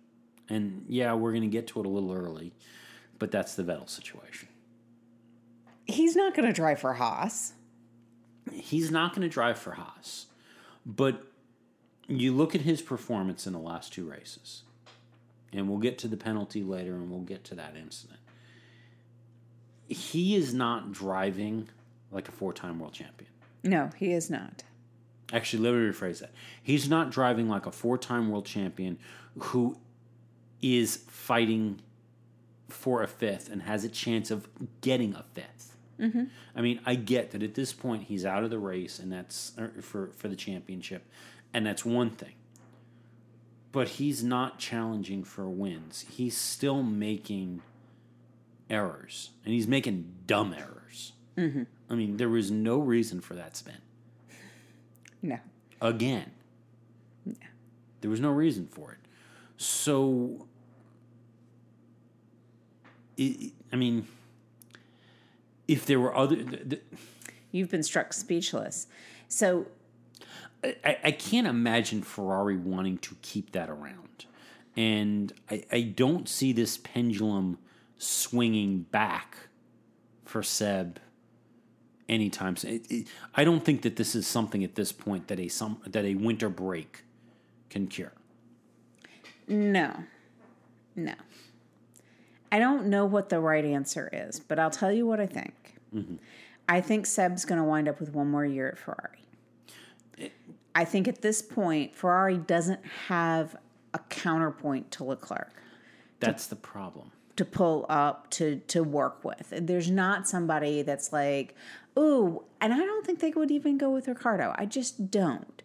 [0.49, 2.53] And yeah, we're going to get to it a little early,
[3.17, 4.49] but that's the Vettel situation.
[5.87, 7.53] He's not going to drive for Haas.
[8.51, 10.27] He's not going to drive for Haas.
[10.85, 11.23] But
[12.07, 14.61] you look at his performance in the last two races.
[15.51, 18.19] And we'll get to the penalty later and we'll get to that incident.
[19.87, 21.67] He is not driving
[22.11, 23.31] like a four-time world champion.
[23.63, 24.61] No, he is not.
[25.31, 26.31] Actually, let me rephrase that.
[26.61, 28.97] He's not driving like a four time world champion
[29.37, 29.77] who
[30.61, 31.81] is fighting
[32.67, 34.47] for a fifth and has a chance of
[34.81, 35.69] getting a 5th
[36.55, 39.51] I mean, I get that at this point he's out of the race and that's
[39.57, 41.03] er, for, for the championship,
[41.53, 42.35] and that's one thing.
[43.71, 46.05] But he's not challenging for wins.
[46.09, 47.61] He's still making
[48.69, 51.13] errors, and he's making dumb errors.
[51.89, 53.77] I mean, there was no reason for that spin
[55.21, 55.37] No.
[55.81, 56.31] again.
[57.25, 57.33] No.
[58.01, 58.97] There was no reason for it.
[59.57, 60.47] So,
[63.17, 64.07] it, I mean,
[65.67, 66.83] if there were other, th- th-
[67.51, 68.87] You've been struck speechless.
[69.27, 69.65] So
[70.63, 74.25] I, I can't imagine Ferrari wanting to keep that around.
[74.75, 77.57] And I, I don't see this pendulum
[77.97, 79.37] swinging back
[80.25, 80.99] for Seb
[82.09, 82.71] anytime soon.
[82.75, 85.81] It, it, I don't think that this is something at this point that a some
[85.87, 87.03] that a winter break
[87.69, 88.13] can cure.
[89.47, 89.93] No.
[90.95, 91.13] No.
[92.51, 95.75] I don't know what the right answer is, but I'll tell you what I think.
[95.95, 96.15] Mm-hmm.
[96.67, 100.31] I think Seb's going to wind up with one more year at Ferrari.
[100.75, 103.55] I think at this point, Ferrari doesn't have
[103.93, 105.51] a counterpoint to Leclerc
[106.19, 107.11] That's the problem.
[107.37, 109.51] to pull up to to work with.
[109.51, 111.55] There's not somebody that's like,
[111.97, 114.53] ooh, and I don't think they would even go with Ricciardo.
[114.57, 115.61] I just don't.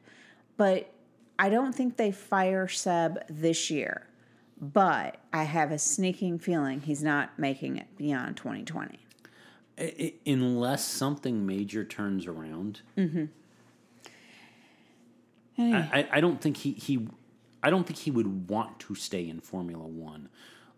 [0.56, 0.92] But
[1.38, 4.06] I don't think they fire Seb this year.
[4.60, 8.98] But I have a sneaking feeling he's not making it beyond 2020.
[9.76, 13.24] I- I- unless something major turns around, mm-hmm.
[15.58, 17.08] I, I, I don't think he, he
[17.62, 20.28] I don't think he would want to stay in Formula One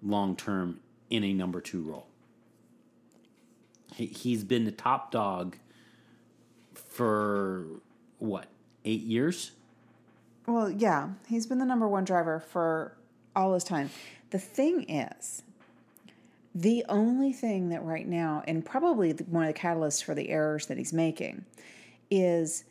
[0.03, 0.81] long term
[1.11, 2.07] in a number two role.
[3.97, 5.57] He, he's been the top dog
[6.75, 7.65] for
[8.19, 8.47] what
[8.85, 9.53] eight years.
[10.47, 12.97] Well, yeah, he's been the number one driver for
[13.35, 13.91] all his time.
[14.31, 15.43] The thing is,
[16.55, 20.67] the only thing that right now, and probably one of the catalysts for the errors
[20.67, 21.47] that he's making,
[22.11, 22.65] is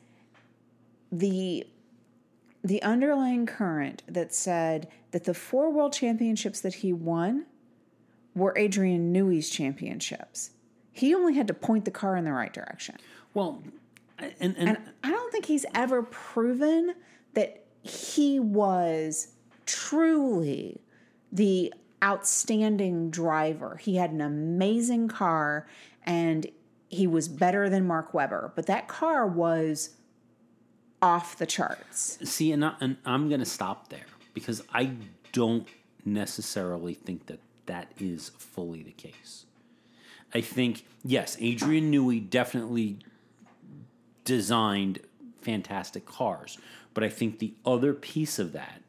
[1.11, 1.65] the
[2.63, 7.45] the underlying current that said that the four world championships that he won
[8.35, 10.51] were Adrian Newey's championships.
[10.95, 12.95] He only had to point the car in the right direction.
[13.33, 13.61] Well,
[14.17, 16.95] and and, And I don't think he's ever proven
[17.33, 19.33] that he was
[19.65, 20.79] truly
[21.33, 23.75] the outstanding driver.
[23.75, 25.67] He had an amazing car
[26.03, 26.47] and
[26.87, 29.89] he was better than Mark Webber, but that car was
[31.01, 32.19] off the charts.
[32.23, 34.91] See, and, I, and I'm going to stop there because I
[35.33, 35.67] don't
[36.05, 39.45] necessarily think that that is fully the case.
[40.35, 42.99] I think, yes, Adrian Newey definitely
[44.25, 44.99] designed
[45.41, 46.57] fantastic cars,
[46.93, 48.81] but I think the other piece of that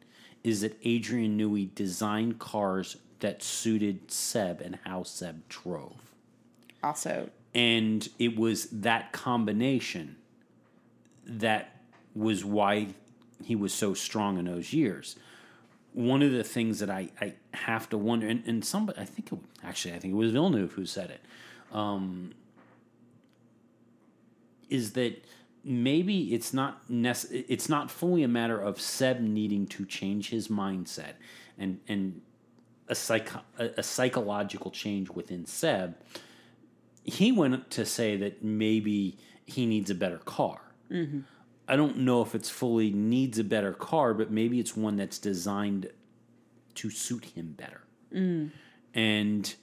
[0.42, 6.11] is that Adrian Newey designed cars that suited Seb and how Seb drove.
[6.82, 10.16] Also, And it was that combination
[11.24, 11.80] that
[12.12, 12.88] was why
[13.44, 15.14] he was so strong in those years.
[15.97, 19.32] One of the things that I, I have to wonder, and, and somebody, I think
[19.32, 21.20] it, actually, I think it was Villeneuve who said it.
[21.74, 22.32] um,
[24.68, 25.24] is that
[25.64, 30.49] maybe it's not nece- it's not fully a matter of Seb needing to change his
[30.49, 31.14] mindset
[31.59, 32.20] and and
[32.88, 35.97] a psych- a, psychological change within Seb.
[37.05, 40.61] He went to say that maybe he needs a better car.
[41.68, 45.18] I don't know if it's fully needs a better car, but maybe it's one that's
[45.18, 45.90] designed
[46.76, 47.82] to suit him better.
[48.12, 48.50] Mm.
[48.94, 49.54] And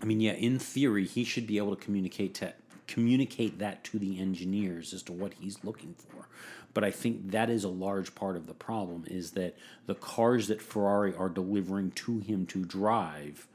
[0.00, 2.52] I mean, yeah, in theory, he should be able to communicate to
[2.86, 6.28] communicate that to the engineers as to what he's looking for.
[6.74, 10.48] But I think that is a large part of the problem is that the cars
[10.48, 13.46] that Ferrari are delivering to him to drive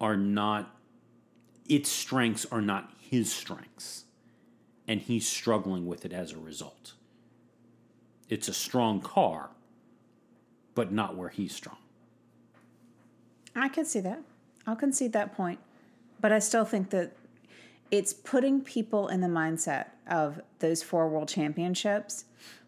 [0.00, 0.76] are not
[1.68, 4.04] its strengths are not his strengths.
[4.88, 6.94] And he's struggling with it as a result.
[8.28, 9.50] It's a strong car,
[10.74, 11.76] but not where he's strong.
[13.54, 14.22] I can see that.
[14.66, 15.60] I'll concede that point.
[16.20, 17.12] But I still think that
[17.90, 22.24] it's putting people in the mindset of those four world championships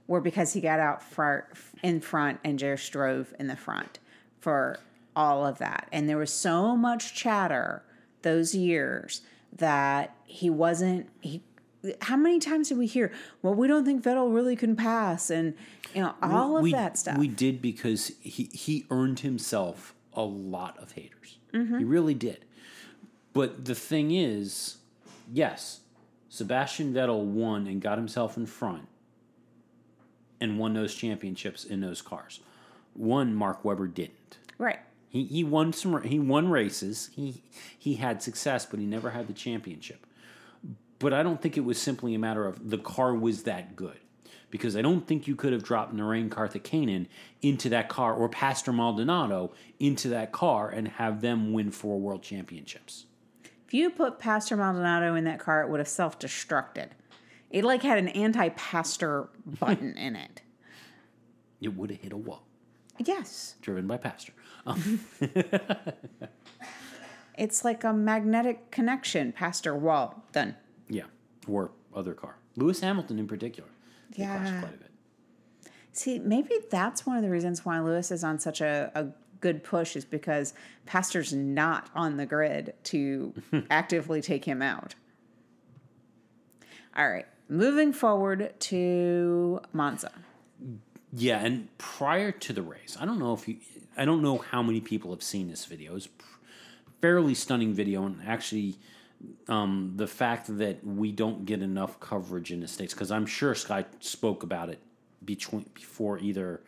[0.07, 1.49] were because he got out far,
[1.83, 3.99] in front and just drove in the front
[4.41, 4.79] for
[5.15, 5.89] all of that.
[5.93, 7.83] And there was so much chatter
[8.23, 9.23] those years
[9.57, 11.43] that he wasn't he
[12.03, 13.13] how many times did we hear,
[13.43, 15.55] well, we don't think Vettel really can pass and
[15.95, 17.19] you know, all of we, that stuff.
[17.19, 21.39] We did because he, he earned himself a lot of haters.
[21.53, 21.79] Mm-hmm.
[21.79, 22.45] He really did.
[23.33, 24.79] But the thing is,
[25.33, 25.81] yes,
[26.29, 28.89] Sebastian Vettel won and got himself in front
[30.41, 32.41] and won those championships in those cars.
[32.95, 34.39] One Mark Webber didn't.
[34.59, 34.81] right.
[35.09, 37.11] He, he won some he won races.
[37.13, 37.43] He
[37.77, 40.07] he had success, but he never had the championship.
[41.01, 43.99] But I don't think it was simply a matter of the car was that good.
[44.51, 47.07] Because I don't think you could have dropped Narain Karthikeyan
[47.41, 52.23] into that car or Pastor Maldonado into that car and have them win four world
[52.23, 53.07] championships.
[53.67, 56.89] If you put Pastor Maldonado in that car, it would have self destructed.
[57.51, 59.29] It like had an anti pastor
[59.61, 60.43] button in it.
[61.61, 62.43] It would have hit a wall,
[62.99, 63.55] Yes.
[63.61, 64.33] driven by Pastor.
[64.67, 65.01] Um,
[67.39, 70.25] It's like a magnetic connection, Pastor Wall.
[70.33, 70.57] Done.
[70.91, 71.05] Yeah,
[71.49, 72.37] or other car.
[72.57, 73.69] Lewis Hamilton in particular.
[74.17, 74.61] They crashed Yeah.
[74.61, 74.91] quite a bit.
[75.93, 79.07] See, maybe that's one of the reasons why Lewis is on such a, a
[79.41, 80.53] good push is because
[80.87, 83.33] Pastor's not on the grid to
[83.71, 84.95] actively take him out.
[86.97, 87.27] All right.
[87.49, 90.13] Moving forward to Monza.
[91.13, 93.57] Yeah, and prior to the race, I don't know if you,
[93.97, 95.97] I don't know how many people have seen this video.
[95.97, 96.11] It's a
[97.01, 98.77] fairly stunning video, and actually,
[99.49, 103.55] um, the fact that we don't get enough coverage in the states, because I'm sure
[103.55, 104.79] Sky spoke about it
[105.25, 106.61] between before either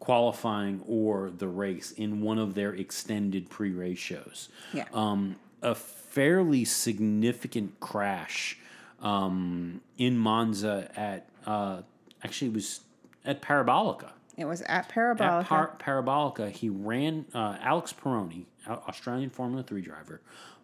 [0.00, 4.48] qualifying or the race in one of their extended pre-race shows.
[4.72, 4.86] Yeah.
[4.92, 8.58] Um, a fairly significant crash
[9.00, 11.82] um, in Monza at uh,
[12.24, 12.80] actually it was
[13.24, 14.10] at Parabolica.
[14.36, 15.42] It was at Parabolica.
[15.42, 20.22] At Par- Parabolica, he ran uh, Alex Peroni, Australian Formula Three driver,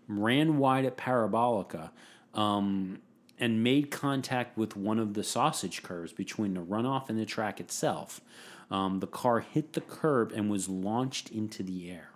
[0.09, 1.91] ran wide at Parabolica,
[2.35, 3.01] um,
[3.39, 7.61] and made contact with one of the sausage curbs between the runoff and the track
[7.61, 8.21] itself.
[8.71, 12.11] Um, the car hit the curb and was launched into the air.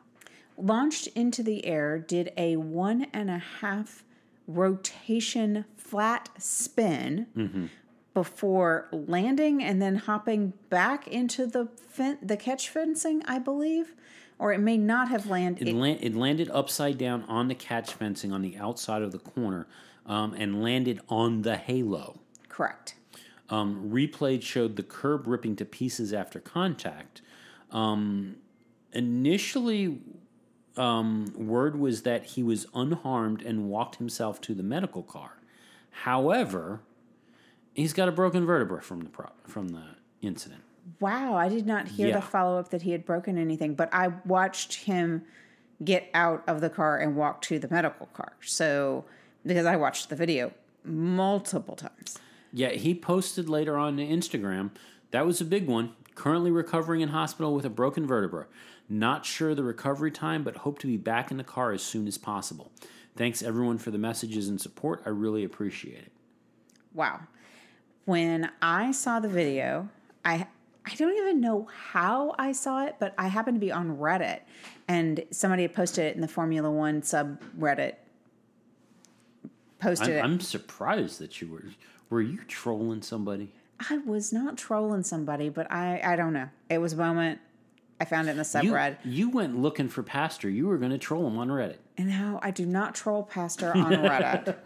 [0.57, 4.05] launched into the air, did a one and a half
[4.47, 7.71] rotation flat spin
[8.15, 13.95] before landing and then hopping back into the fen- the catch fencing, I believe,
[14.41, 15.69] or it may not have landed.
[15.69, 19.19] It, land, it landed upside down on the catch fencing on the outside of the
[19.19, 19.67] corner
[20.07, 22.19] um, and landed on the halo.
[22.49, 22.95] correct.
[23.51, 27.21] Um, replayed showed the curb ripping to pieces after contact.
[27.71, 28.37] Um,
[28.93, 30.01] initially,
[30.77, 35.33] um, word was that he was unharmed and walked himself to the medical car.
[35.91, 36.81] However,
[37.75, 40.63] he's got a broken vertebra from the pro- from the incident.
[40.99, 42.17] Wow, I did not hear Yeah.
[42.17, 45.23] the follow up that he had broken anything, but I watched him
[45.85, 48.33] get out of the car and walk to the medical car.
[48.43, 49.05] So,
[49.47, 50.53] because I watched the video
[50.85, 52.19] multiple times.
[52.53, 54.71] Yeah, he posted later on to Instagram.
[55.13, 55.95] That was a big one.
[56.15, 58.47] Currently recovering in hospital with a broken vertebra.
[58.89, 62.07] Not sure the recovery time, but hope to be back in the car as soon
[62.09, 62.73] as possible.
[63.17, 65.03] Thanks everyone for the messages and support.
[65.07, 66.13] I really appreciate it.
[66.93, 67.21] Wow.
[68.05, 69.89] When I saw the video,
[70.25, 70.49] I
[70.87, 74.41] I don't even know how I saw it, but I happened to be on Reddit
[74.89, 77.95] and somebody had posted it in the Formula One subreddit.
[79.79, 80.25] Posted I'm, it.
[80.25, 81.65] I'm surprised that you were.
[82.11, 83.53] Were you trolling somebody?
[83.89, 86.49] I was not trolling somebody, but I I don't know.
[86.69, 87.41] It was a moment
[88.01, 88.97] I found it in the You, subreddit.
[89.05, 90.49] you went looking for Pastor.
[90.51, 91.77] You were going to troll him on Reddit.
[91.99, 94.57] And now I do not troll Pastor on Reddit.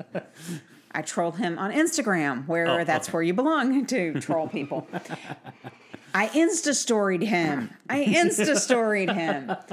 [0.93, 3.13] I troll him on Instagram, where Oh, that's okay.
[3.15, 4.87] where you belong to troll people.
[6.15, 7.71] I Insta storied him.
[7.89, 9.53] I Insta storied him.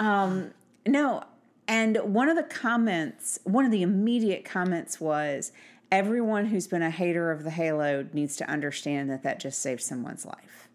[0.00, 0.50] Um,
[0.84, 1.22] no,
[1.68, 5.52] and one of the comments, one of the immediate comments was,
[5.92, 9.80] "Everyone who's been a hater of the Halo needs to understand that that just saved
[9.80, 10.68] someone's life."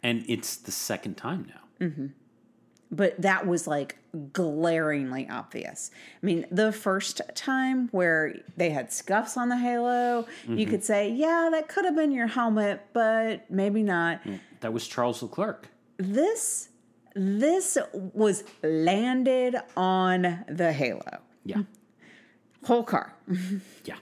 [0.00, 1.86] And it's the second time now.
[2.90, 3.98] But that was like
[4.32, 5.90] glaringly obvious.
[6.22, 11.10] I mean, the first time where they had scuffs on the halo, you could say,
[11.10, 14.20] yeah, that could have been your helmet, but maybe not.
[14.60, 15.68] That was Charles Leclerc.
[15.98, 16.68] This
[17.14, 21.18] this was landed on the halo.
[21.44, 21.62] Yeah.
[22.64, 23.14] Whole car.
[23.84, 23.96] Yeah.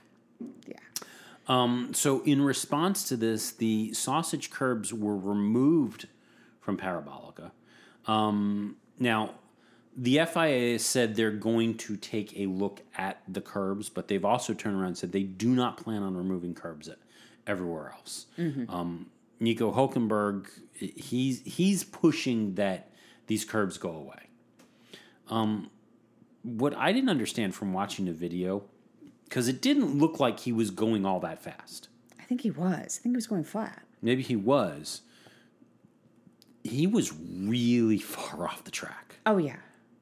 [0.66, 0.76] yeah.
[1.48, 6.08] Um, so, in response to this, the sausage curbs were removed
[6.60, 7.52] from Parabolica.
[8.06, 9.30] Um, now,
[9.96, 14.52] the FIA said they're going to take a look at the curbs, but they've also
[14.52, 16.88] turned around and said they do not plan on removing curbs
[17.46, 18.26] everywhere else.
[18.68, 19.06] Um,
[19.40, 22.90] Nico Hulkenberg, he's he's pushing that
[23.26, 24.28] these curbs go away.
[25.28, 25.70] Um,
[26.42, 28.64] what I didn't understand from watching the video,
[29.24, 31.88] because it didn't look like he was going all that fast.
[32.20, 32.98] I think he was.
[32.98, 33.82] I think he was going flat.
[34.02, 35.02] Maybe he was.
[36.66, 39.16] He was really far off the track.
[39.24, 39.56] Oh yeah.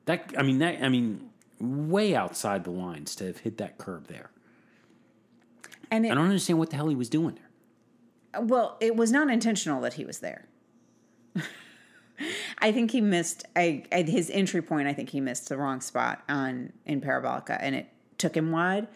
[0.06, 4.08] That I mean that I mean way outside the lines to have hit that curb
[4.08, 4.30] there.
[5.90, 8.42] And it, I don't understand what the hell he was doing there.
[8.42, 10.46] Well, it was not intentional that he was there.
[12.58, 14.88] I think he missed I, at his entry point.
[14.88, 17.88] I think he missed the wrong spot on in Parabolica, and it
[18.18, 18.88] took him wide.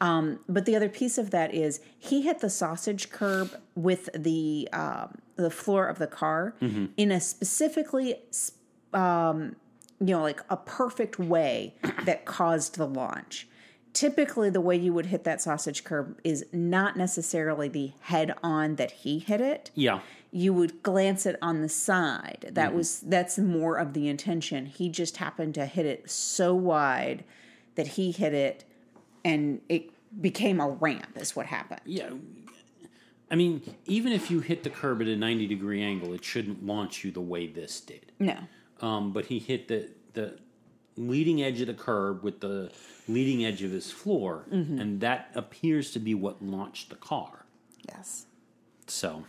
[0.00, 4.68] Um, but the other piece of that is he hit the sausage curb with the
[4.72, 6.54] um, the floor of the car
[6.96, 8.16] in a specifically
[8.92, 9.56] um,
[10.00, 11.74] you know, like a perfect way
[12.04, 13.48] that caused the launch.
[13.92, 18.76] Typically, the way you would hit that sausage curb is not necessarily the head on
[18.76, 19.70] that he hit it.
[19.74, 20.00] Yeah.
[20.30, 22.50] You would glance it on the side.
[22.52, 24.66] That was that's more of the intention.
[24.66, 27.24] He just happened to hit it so wide
[27.76, 28.64] that he hit it,
[29.26, 29.90] and it
[30.22, 31.16] became a ramp.
[31.16, 31.80] Is what happened.
[31.84, 32.10] Yeah.
[33.30, 36.64] I mean, even if you hit the curb at a 90 degree angle, it shouldn't
[36.64, 38.12] launch you the way this did.
[38.20, 38.36] No,
[38.80, 40.38] Um, but he hit the the
[40.96, 42.70] leading edge of the curb with the
[43.08, 47.44] leading edge of his floor, and that appears to be what launched the car.
[47.88, 48.26] yes,
[48.86, 49.24] So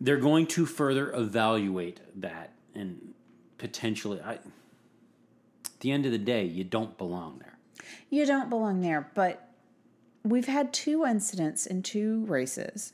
[0.00, 3.14] they're going to further evaluate that and
[3.58, 4.20] potentially.
[4.20, 7.55] I, at the end of the day, you don't belong there.
[8.10, 9.10] You don't belong there.
[9.14, 9.48] But
[10.22, 12.92] we've had two incidents in two races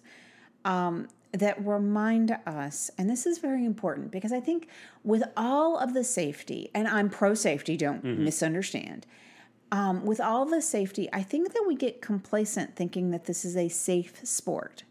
[0.65, 4.69] um, that remind us, and this is very important because I think
[5.03, 9.07] with all of the safety, and I'm pro safety, don't misunderstand.
[9.71, 13.57] Um, with all the safety, I think that we get complacent thinking that this is
[13.57, 14.85] a safe sport.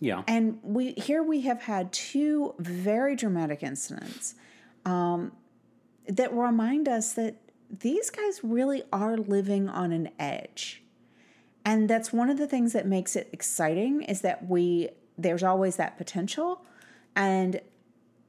[0.00, 0.24] Yeah.
[0.26, 4.34] And we here we have had two very dramatic incidents
[4.84, 5.32] um,
[6.08, 7.36] that remind us that
[7.70, 10.82] these guys really are living on an edge.
[11.64, 15.76] And that's one of the things that makes it exciting is that we there's always
[15.76, 16.64] that potential
[17.14, 17.60] and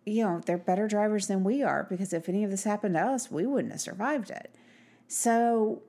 [0.06, 3.02] you know, they're better drivers than we are because if any of this happened to
[3.02, 4.54] us, we wouldn't have survived it.
[5.08, 5.84] So,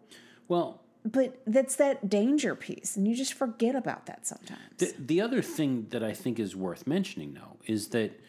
[0.48, 4.60] Well, but that's that danger piece and you just forget about that sometimes.
[4.78, 8.20] The, the other thing that I think is worth mentioning, though, is that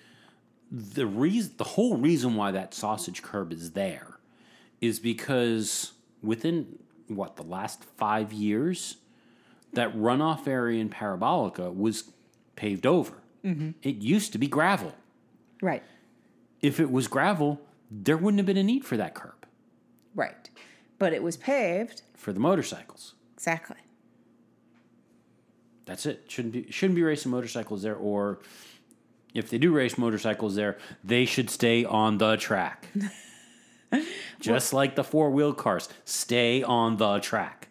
[0.71, 4.12] the reason, the whole reason why that sausage curb is there,
[4.83, 6.77] is because within
[7.07, 8.97] what the last five years,
[9.73, 12.11] that runoff area in Parabolica was
[12.57, 13.13] paved over.
[13.45, 13.71] Mm-hmm.
[13.81, 14.93] It used to be gravel.
[15.61, 15.83] right.
[16.61, 17.59] If it was gravel,
[17.91, 19.45] there wouldn't have been a need for that curb
[20.15, 20.49] Right.
[20.97, 22.03] But it was paved.
[22.15, 23.15] for the motorcycles.
[23.33, 23.75] Exactly.
[25.85, 26.23] That's it.
[26.29, 28.39] Shouldn't be shouldn't be racing motorcycles there, or
[29.33, 32.87] if they do race motorcycles there, they should stay on the track.
[34.39, 37.69] Just like the four wheel cars, stay on the track.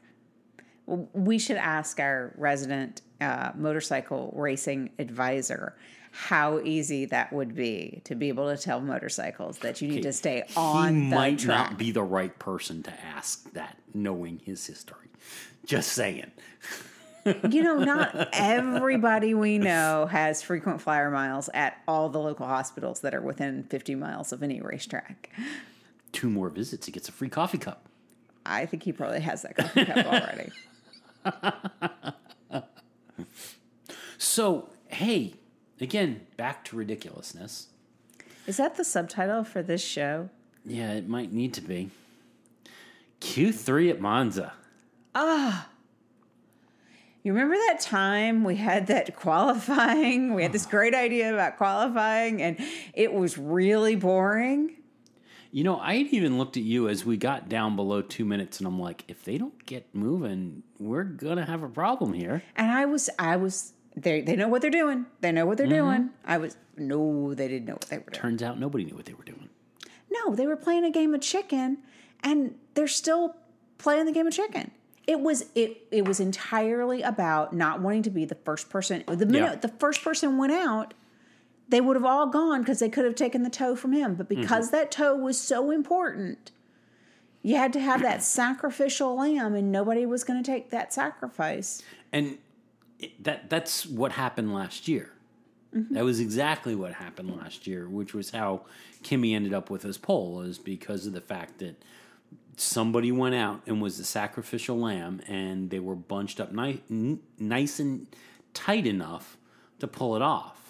[0.86, 5.76] We should ask our resident uh, motorcycle racing advisor
[6.12, 10.12] how easy that would be to be able to tell motorcycles that you need to
[10.12, 11.70] stay on he might track.
[11.70, 15.08] not be the right person to ask that, knowing his history.
[15.64, 16.30] Just saying.
[17.48, 23.00] you know, not everybody we know has frequent flyer miles at all the local hospitals
[23.00, 25.30] that are within 50 miles of any racetrack.
[26.12, 27.88] Two more visits, he gets a free coffee cup.
[28.44, 30.50] I think he probably has that coffee cup already.
[34.18, 35.34] So, hey,
[35.80, 37.66] again, back to ridiculousness.
[38.46, 40.30] Is that the subtitle for this show?
[40.64, 41.90] Yeah, it might need to be.
[43.20, 44.52] Q3 at Monza.
[45.14, 45.68] Ah.
[47.22, 50.34] You remember that time we had that qualifying?
[50.34, 52.58] We had this great idea about qualifying and
[52.94, 54.76] it was really boring.
[55.52, 58.66] You know, I even looked at you as we got down below two minutes, and
[58.66, 62.42] I'm like, if they don't get moving, we're gonna have a problem here.
[62.56, 65.04] And I was, I was, they, they know what they're doing.
[65.20, 65.74] They know what they're mm-hmm.
[65.74, 66.10] doing.
[66.24, 68.22] I was, no, they didn't know what they were doing.
[68.22, 69.50] Turns out nobody knew what they were doing.
[70.10, 71.78] No, they were playing a game of chicken
[72.22, 73.36] and they're still
[73.78, 74.70] playing the game of chicken.
[75.06, 79.02] It was it it was entirely about not wanting to be the first person.
[79.06, 79.56] The minute Yeah.
[79.56, 80.94] the first person went out,
[81.68, 84.14] they would have all gone because they could have taken the toe from him.
[84.14, 84.42] But mm-hmm.
[84.42, 86.50] because that toe was so important,
[87.42, 91.82] you had to have that sacrificial lamb, and nobody was going to take that sacrifice.
[92.12, 92.38] And
[92.98, 95.12] it, that that's what happened last year.
[95.74, 95.94] Mm-hmm.
[95.94, 98.62] That was exactly what happened last year, which was how
[99.02, 101.82] Kimi ended up with his pole, is because of the fact that
[102.56, 106.78] somebody went out and was the sacrificial lamb, and they were bunched up nice,
[107.38, 108.06] nice and
[108.52, 109.38] tight enough
[109.78, 110.61] to pull it off.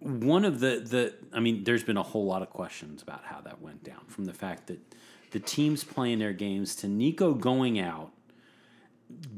[0.00, 3.40] One of the the I mean, there's been a whole lot of questions about how
[3.42, 4.78] that went down, from the fact that
[5.30, 8.10] the teams playing their games to Nico going out,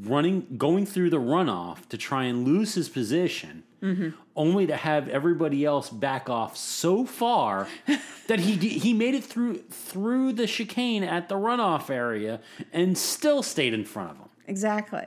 [0.02, 4.10] running, going through the runoff to try and lose his position, mm-hmm.
[4.34, 7.68] only to have everybody else back off so far
[8.28, 12.40] that he he made it through through the chicane at the runoff area
[12.72, 14.28] and still stayed in front of him.
[14.46, 15.06] exactly,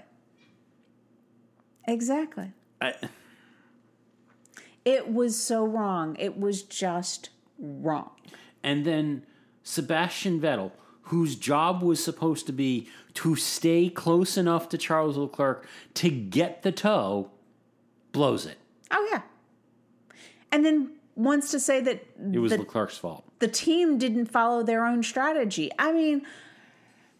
[1.87, 2.51] exactly.
[2.81, 2.93] I,
[4.85, 6.15] It was so wrong.
[6.19, 7.29] It was just
[7.59, 8.11] wrong.
[8.63, 9.25] And then
[9.63, 10.71] Sebastian Vettel,
[11.03, 16.63] whose job was supposed to be to stay close enough to Charles Leclerc to get
[16.63, 17.31] the toe,
[18.11, 18.57] blows it.
[18.91, 19.21] Oh yeah.
[20.51, 23.23] And then wants to say that It was the, Leclerc's fault.
[23.39, 25.71] the team didn't follow their own strategy.
[25.79, 26.25] I mean,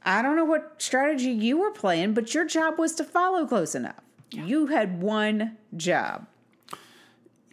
[0.03, 3.74] I don't know what strategy you were playing, but your job was to follow close
[3.74, 4.01] enough.
[4.32, 6.28] You had one job.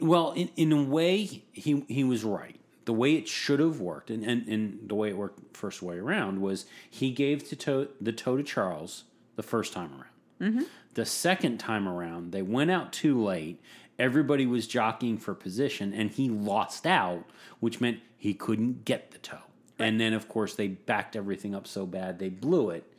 [0.03, 2.59] Well, in, in a way, he he was right.
[2.84, 5.98] The way it should have worked, and, and, and the way it worked first way
[5.98, 9.05] around was he gave to toe, the toe to Charles
[9.36, 10.53] the first time around.
[10.53, 10.64] Mm-hmm.
[10.94, 13.62] The second time around, they went out too late.
[14.00, 17.24] Everybody was jockeying for position, and he lost out,
[17.61, 19.38] which meant he couldn't get the toe.
[19.78, 22.91] And then, of course, they backed everything up so bad they blew it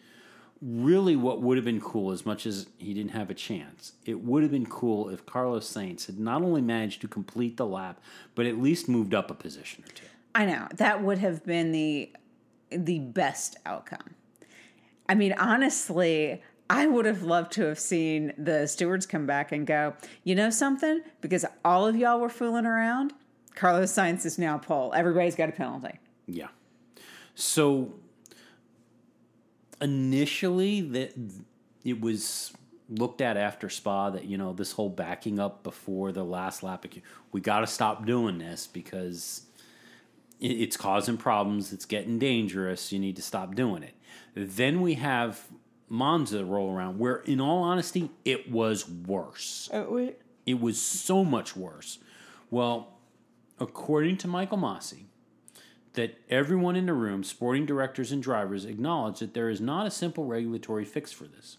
[0.66, 4.22] really what would have been cool as much as he didn't have a chance it
[4.22, 8.00] would have been cool if carlos sainz had not only managed to complete the lap
[8.34, 10.06] but at least moved up a position or two
[10.36, 10.68] I know.
[10.76, 12.12] That would have been the
[12.72, 14.16] the best outcome.
[15.08, 19.68] I mean, honestly, I would have loved to have seen the stewards come back and
[19.68, 19.94] go,
[20.24, 21.02] you know something?
[21.22, 23.14] Because all of y'all were fooling around,
[23.54, 24.92] Carlos Sainz is now pole.
[24.96, 26.00] Everybody's got a penalty.
[26.26, 26.48] yeah
[27.36, 27.94] so
[29.84, 31.14] initially that
[31.84, 32.54] it was
[32.90, 36.86] looked at after spa that you know this whole backing up before the last lap
[37.32, 39.44] we got to stop doing this because
[40.40, 43.94] it's causing problems it's getting dangerous you need to stop doing it.
[44.36, 45.48] Then we have
[45.90, 49.70] monza roll around where in all honesty it was worse.
[49.74, 50.12] Oh,
[50.46, 52.00] it was so much worse.
[52.50, 52.90] Well
[53.60, 55.04] according to michael Masi
[55.94, 59.92] that everyone in the room, sporting directors and drivers, acknowledge that there is not a
[59.92, 61.58] simple regulatory fix for this.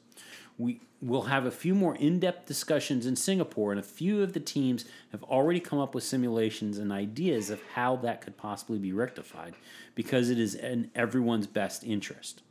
[0.59, 4.33] We will have a few more in depth discussions in Singapore, and a few of
[4.33, 8.79] the teams have already come up with simulations and ideas of how that could possibly
[8.79, 9.55] be rectified
[9.95, 12.43] because it is in everyone's best interest.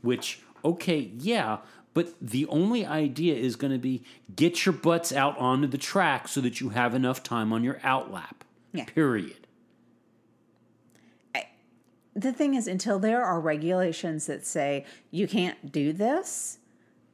[0.00, 1.58] Which, okay, yeah,
[1.94, 4.02] but the only idea is going to be
[4.34, 7.74] get your butts out onto the track so that you have enough time on your
[7.76, 8.42] outlap.
[8.72, 8.86] Yeah.
[8.86, 9.41] Period.
[12.14, 16.58] The thing is until there are regulations that say you can't do this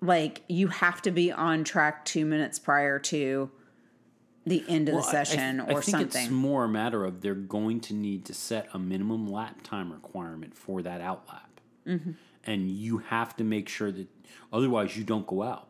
[0.01, 3.51] like you have to be on track two minutes prior to
[4.47, 6.69] the end of Well, the I- session I, or I think something it's more a
[6.69, 11.01] matter of they're going to need to set a minimum lap time requirement for that
[11.01, 11.43] outlap,
[11.87, 12.13] Mm-hmm.
[12.45, 14.09] and you have to make sure that
[14.53, 15.69] otherwise you don't go out.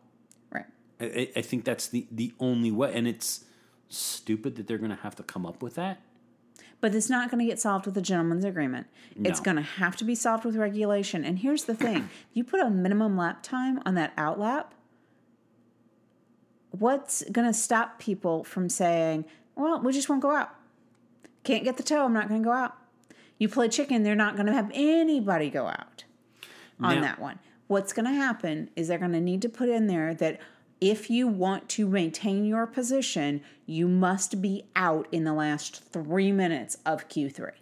[0.50, 0.64] right
[1.00, 3.44] I, I- I think that's the the only way, and it's
[3.88, 6.00] stupid that they're going to have to come up with that.
[6.80, 8.86] But it's not going to get solved with a gentleman's agreement.
[9.24, 12.08] It's going to have to be solved with regulation and here's the thing.
[12.32, 14.66] You put a minimum lap time on that outlap
[16.70, 19.24] what's going to stop people from saying
[19.56, 20.50] well we just won't go out.
[21.44, 22.76] Can't get the toe i'm not going to go out.
[23.38, 26.04] You play chicken they're not going to have anybody go out
[26.80, 27.38] on Now- that one.
[27.66, 30.40] What's going to happen is they're going to need to put in there that
[30.80, 36.32] if you want to maintain your position, you must be out in the last three
[36.32, 37.52] minutes of Q3.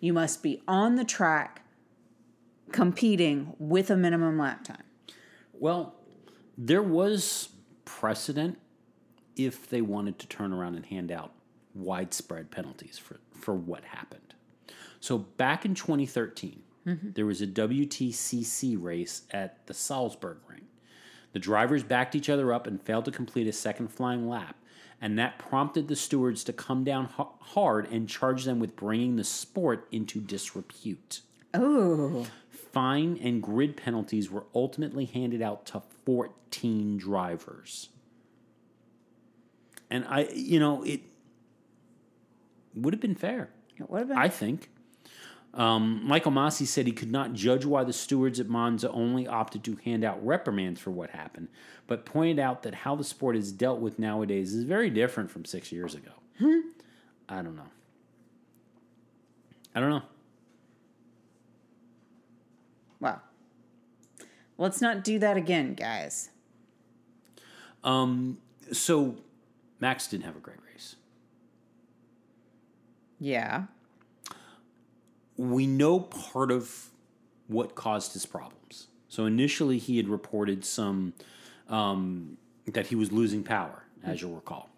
[0.00, 1.62] You must be on the track
[2.72, 4.84] competing with a minimum lap time.
[5.52, 5.94] Well,
[6.56, 7.50] there was
[7.84, 8.58] precedent
[9.36, 11.32] if they wanted to turn around and hand out
[11.74, 14.34] widespread penalties for, for what happened.
[15.00, 17.10] So back in 2013, mm-hmm.
[17.12, 20.38] there was a WTCC race at the Salzburg.
[21.32, 24.56] The drivers backed each other up and failed to complete a second flying lap,
[25.00, 29.16] and that prompted the stewards to come down ha- hard and charge them with bringing
[29.16, 31.20] the sport into disrepute.
[31.54, 37.88] Oh, Fine and grid penalties were ultimately handed out to 14 drivers.
[39.90, 41.00] And I, you know, it
[42.74, 43.48] would have been fair.
[43.78, 44.18] it would have been.
[44.18, 44.68] I think.
[45.58, 49.64] Um, Michael Masi said he could not judge why the stewards at Monza only opted
[49.64, 51.48] to hand out reprimands for what happened,
[51.88, 55.44] but pointed out that how the sport is dealt with nowadays is very different from
[55.44, 56.12] six years ago.
[57.28, 57.66] I don't know.
[59.74, 60.02] I don't know.
[63.00, 63.20] well,
[64.58, 66.30] let's not do that again, guys.
[67.82, 68.38] Um,
[68.72, 69.16] so
[69.80, 70.94] Max didn't have a great race.
[73.18, 73.64] Yeah.
[75.38, 76.90] We know part of
[77.46, 78.88] what caused his problems.
[79.08, 81.14] So initially, he had reported some
[81.68, 82.36] um,
[82.66, 84.68] that he was losing power, as you'll recall.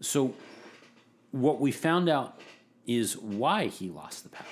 [0.00, 0.34] So
[1.30, 2.40] what we found out
[2.86, 4.44] is why he lost the power.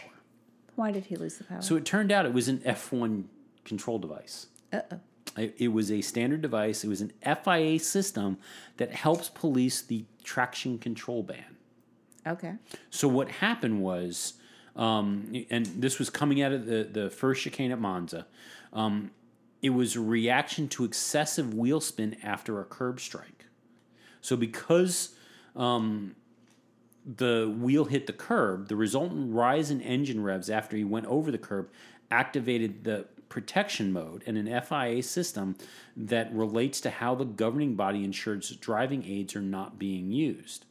[0.76, 1.62] Why did he lose the power?
[1.62, 3.24] So it turned out it was an F1
[3.64, 4.46] control device.
[4.72, 5.00] uh oh.
[5.36, 6.84] It, it was a standard device.
[6.84, 8.38] It was an FIA system
[8.76, 11.56] that helps police the traction control ban.
[12.26, 12.54] Okay.
[12.90, 14.34] So what happened was,
[14.76, 18.26] um, and this was coming out of the, the first chicane at Monza,
[18.72, 19.10] um,
[19.62, 23.46] it was a reaction to excessive wheel spin after a curb strike.
[24.20, 25.14] So because
[25.56, 26.16] um,
[27.04, 31.30] the wheel hit the curb, the resultant rise in engine revs after he went over
[31.30, 31.70] the curb
[32.10, 35.56] activated the protection mode and an FIA system
[35.96, 40.66] that relates to how the governing body ensures driving aids are not being used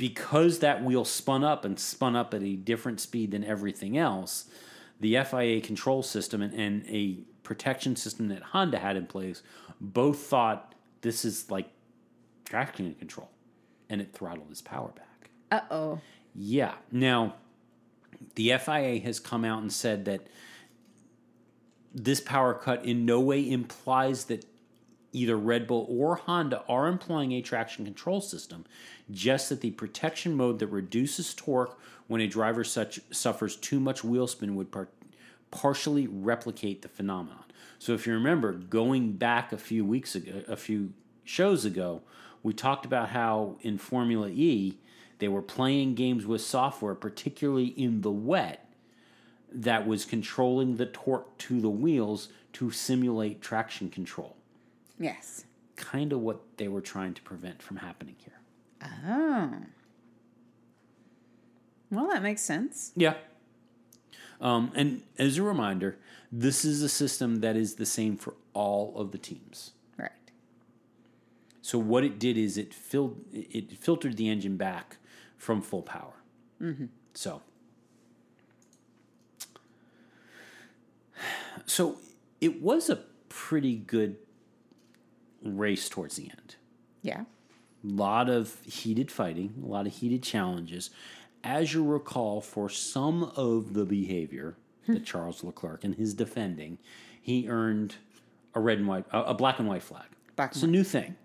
[0.00, 4.46] because that wheel spun up and spun up at a different speed than everything else,
[4.98, 9.42] the FIA control system and, and a protection system that Honda had in place
[9.78, 11.68] both thought this is like
[12.46, 13.28] traction control,
[13.90, 15.28] and it throttled his power back.
[15.52, 16.00] Uh oh.
[16.34, 16.76] Yeah.
[16.90, 17.34] Now,
[18.36, 20.28] the FIA has come out and said that
[21.94, 24.46] this power cut in no way implies that
[25.12, 28.64] either Red Bull or Honda are employing a traction control system,
[29.10, 34.04] just that the protection mode that reduces torque when a driver such suffers too much
[34.04, 34.88] wheel spin would par-
[35.50, 37.44] partially replicate the phenomenon.
[37.78, 40.92] So if you remember, going back a few weeks ago, a few
[41.24, 42.02] shows ago,
[42.42, 44.78] we talked about how in Formula E
[45.18, 48.66] they were playing games with software, particularly in the wet,
[49.52, 54.36] that was controlling the torque to the wheels to simulate traction control.
[55.00, 55.46] Yes.
[55.74, 58.38] Kind of what they were trying to prevent from happening here.
[59.08, 59.54] Oh.
[61.90, 62.92] Well, that makes sense.
[62.94, 63.14] Yeah.
[64.40, 65.98] Um, and as a reminder,
[66.30, 69.72] this is a system that is the same for all of the teams.
[69.96, 70.10] Right.
[71.62, 74.98] So what it did is it filled it filtered the engine back
[75.36, 76.14] from full power.
[77.14, 77.42] So
[81.66, 81.96] so
[82.40, 82.96] it was a
[83.28, 84.16] pretty good
[85.42, 86.56] race towards the end.
[87.02, 87.20] Yeah.
[87.22, 87.24] A
[87.82, 90.90] lot of heated fighting, a lot of heated challenges.
[91.42, 96.78] As you recall, for some of the behavior that Charles Leclerc and his defending,
[97.20, 97.96] he earned
[98.54, 100.06] a red and white, a black and white flag.
[100.36, 101.16] Black it's a new thing.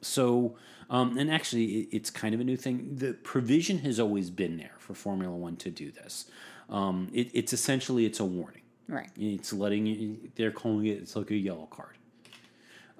[0.00, 0.56] So,
[0.88, 2.96] um, and actually, it, it's kind of a new thing.
[2.96, 6.26] The provision has always been there for Formula One to do this.
[6.70, 8.62] Um, it, it's essentially it's a warning.
[8.88, 9.10] Right.
[9.16, 10.30] It's letting you.
[10.36, 10.98] They're calling it.
[10.98, 11.96] It's like a yellow card.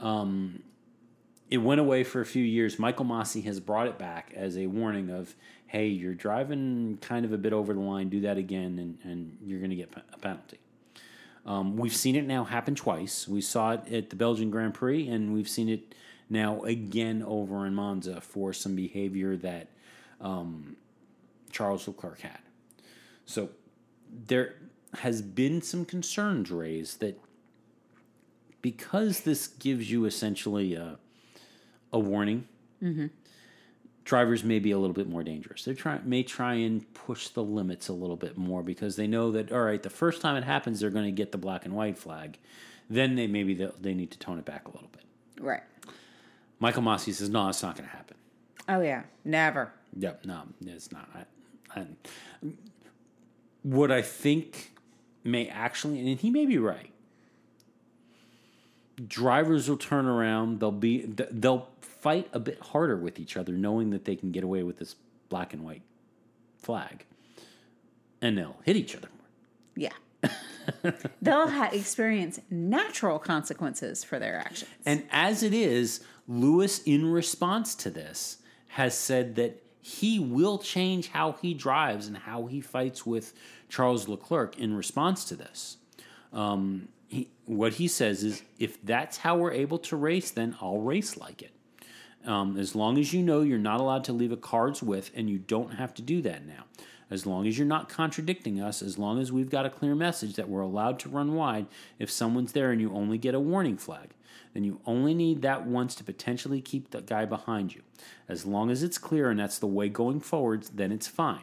[0.00, 0.62] Um,
[1.50, 2.78] it went away for a few years.
[2.78, 5.34] Michael Masi has brought it back as a warning of,
[5.66, 8.08] hey, you're driving kind of a bit over the line.
[8.08, 10.58] Do that again, and, and you're going to get a penalty.
[11.44, 13.26] Um, we've seen it now happen twice.
[13.26, 15.94] We saw it at the Belgian Grand Prix, and we've seen it
[16.28, 19.68] now again over in Monza for some behavior that
[20.20, 20.76] um,
[21.50, 22.38] Charles Leclerc had.
[23.26, 23.50] So
[24.26, 24.54] there
[24.98, 27.18] has been some concerns raised that
[28.62, 30.98] because this gives you essentially a,
[31.92, 32.46] a warning,
[32.82, 33.06] mm-hmm.
[34.04, 35.64] drivers may be a little bit more dangerous.
[35.64, 39.30] They try may try and push the limits a little bit more because they know
[39.32, 41.74] that all right, the first time it happens, they're going to get the black and
[41.74, 42.38] white flag.
[42.88, 45.04] then they maybe they, they need to tone it back a little bit.
[45.40, 45.62] Right.
[46.58, 48.16] Michael Masi says, "No, it's not going to happen."
[48.68, 49.02] Oh yeah.
[49.24, 49.72] Never.
[49.96, 51.08] Yep, no, it's not.
[51.14, 51.86] I, I,
[53.62, 54.72] what I think
[55.24, 56.92] may actually, and he may be right.
[59.06, 60.60] Drivers will turn around.
[60.60, 64.44] They'll be they'll fight a bit harder with each other, knowing that they can get
[64.44, 64.96] away with this
[65.28, 65.82] black and white
[66.58, 67.04] flag,
[68.20, 69.26] and they'll hit each other more.
[69.76, 70.30] Yeah.
[71.22, 74.70] They'll ha- experience natural consequences for their actions.
[74.84, 78.38] And as it is, Lewis, in response to this,
[78.68, 83.32] has said that he will change how he drives and how he fights with
[83.68, 85.78] Charles Leclerc in response to this.
[86.32, 90.78] Um, he, what he says is, if that's how we're able to race, then I'll
[90.78, 91.50] race like it.
[92.24, 95.28] Um, as long as you know you're not allowed to leave a car's width, and
[95.28, 96.64] you don't have to do that now.
[97.10, 100.36] As long as you're not contradicting us, as long as we've got a clear message
[100.36, 101.66] that we're allowed to run wide
[101.98, 104.10] if someone's there and you only get a warning flag,
[104.54, 107.82] then you only need that once to potentially keep the guy behind you.
[108.28, 111.42] As long as it's clear and that's the way going forwards, then it's fine.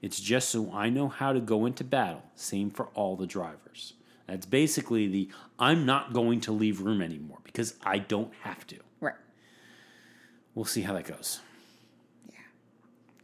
[0.00, 2.22] It's just so I know how to go into battle.
[2.34, 3.92] Same for all the drivers.
[4.26, 8.76] That's basically the I'm not going to leave room anymore because I don't have to.
[9.00, 9.14] Right.
[10.54, 11.40] We'll see how that goes.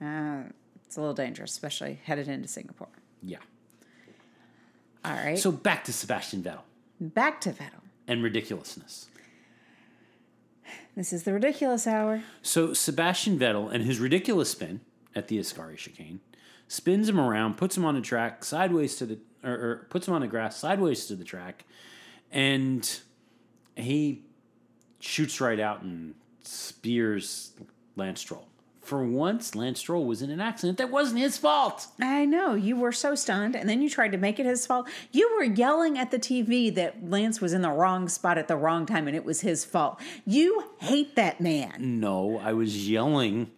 [0.01, 0.43] Yeah.
[0.47, 0.49] Uh,
[0.85, 2.89] it's a little dangerous, especially headed into Singapore.
[3.23, 3.39] Yeah.
[5.05, 5.39] All right.
[5.39, 6.63] So back to Sebastian Vettel
[7.01, 7.81] back to Vettel.
[8.07, 9.09] and ridiculousness.
[10.95, 12.23] This is the ridiculous hour.
[12.43, 14.81] So Sebastian Vettel and his ridiculous spin
[15.15, 16.21] at the Ascari chicane
[16.69, 20.15] spins him around, puts him on the track sideways to the or, or puts him
[20.15, 21.65] on the grass sideways to the track,
[22.31, 23.01] and
[23.77, 24.23] he
[25.01, 27.53] shoots right out and spears
[27.97, 28.47] Lance Stroll.
[28.81, 31.87] For once, Lance Stroll was in an accident that wasn't his fault.
[32.01, 34.89] I know you were so stunned, and then you tried to make it his fault.
[35.13, 38.57] You were yelling at the TV that Lance was in the wrong spot at the
[38.57, 40.01] wrong time, and it was his fault.
[40.27, 42.01] You hate that man.
[42.01, 43.51] No, I was yelling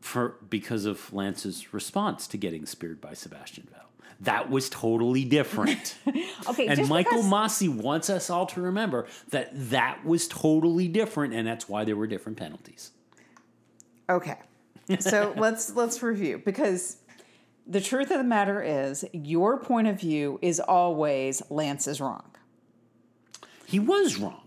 [0.00, 3.91] for because of Lance's response to getting speared by Sebastian Vettel.
[4.22, 5.96] That was totally different.
[6.48, 7.30] Okay, and Michael because-
[7.62, 11.94] Masi wants us all to remember that that was totally different, and that's why there
[11.94, 12.90] were different penalties.
[14.10, 14.36] Okay.
[14.98, 16.96] So let's let's review because
[17.64, 22.24] the truth of the matter is your point of view is always Lance is wrong.
[23.66, 24.40] He was wrong.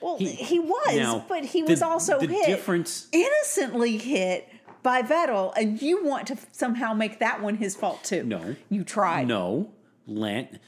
[0.00, 4.48] Well, he, was, Now, but he the- was also the hit difference- innocently hit
[4.82, 8.24] by Vettel, and you want to somehow make that one his fault too.
[8.24, 8.56] No.
[8.68, 9.28] you tried.
[9.28, 9.70] No,
[10.06, 10.58] Lance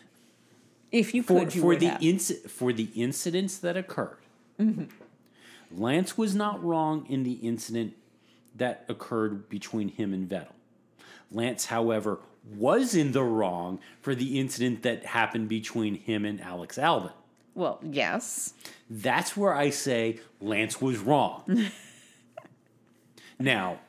[0.94, 4.18] if you for could, you for would the inci- for the incidents that occurred.
[4.60, 4.84] Mm-hmm.
[5.76, 7.94] Lance was not wrong in the incident
[8.54, 10.52] that occurred between him and Vettel.
[11.32, 12.20] Lance, however,
[12.56, 17.12] was in the wrong for the incident that happened between him and Alex Albon.
[17.56, 18.54] well, yes,
[18.88, 21.70] That's where I say Lance was wrong.
[23.40, 23.80] now,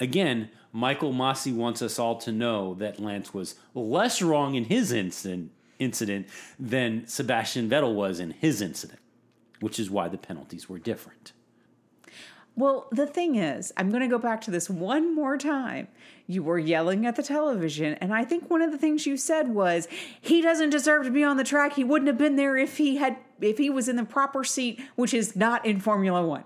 [0.00, 4.92] again, Michael Masi wants us all to know that Lance was less wrong in his
[4.92, 6.26] incident, incident
[6.58, 9.00] than Sebastian Vettel was in his incident,
[9.60, 11.32] which is why the penalties were different.
[12.56, 15.88] Well, the thing is, I'm going to go back to this one more time.
[16.28, 19.48] You were yelling at the television, and I think one of the things you said
[19.48, 19.88] was
[20.20, 21.74] he doesn't deserve to be on the track.
[21.74, 24.80] He wouldn't have been there if he had if he was in the proper seat,
[24.94, 26.44] which is not in Formula 1.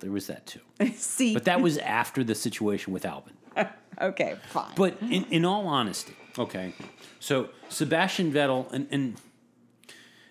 [0.00, 0.60] There was that too.
[0.94, 1.34] See.
[1.34, 3.32] But that was after the situation with Albon.
[4.00, 4.72] okay, fine.
[4.76, 6.74] But in, in all honesty, okay,
[7.20, 9.16] so Sebastian Vettel, and, and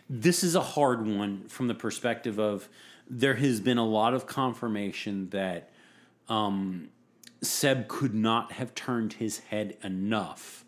[0.09, 2.69] this is a hard one from the perspective of
[3.09, 5.69] there has been a lot of confirmation that
[6.29, 6.89] um,
[7.41, 10.65] Seb could not have turned his head enough.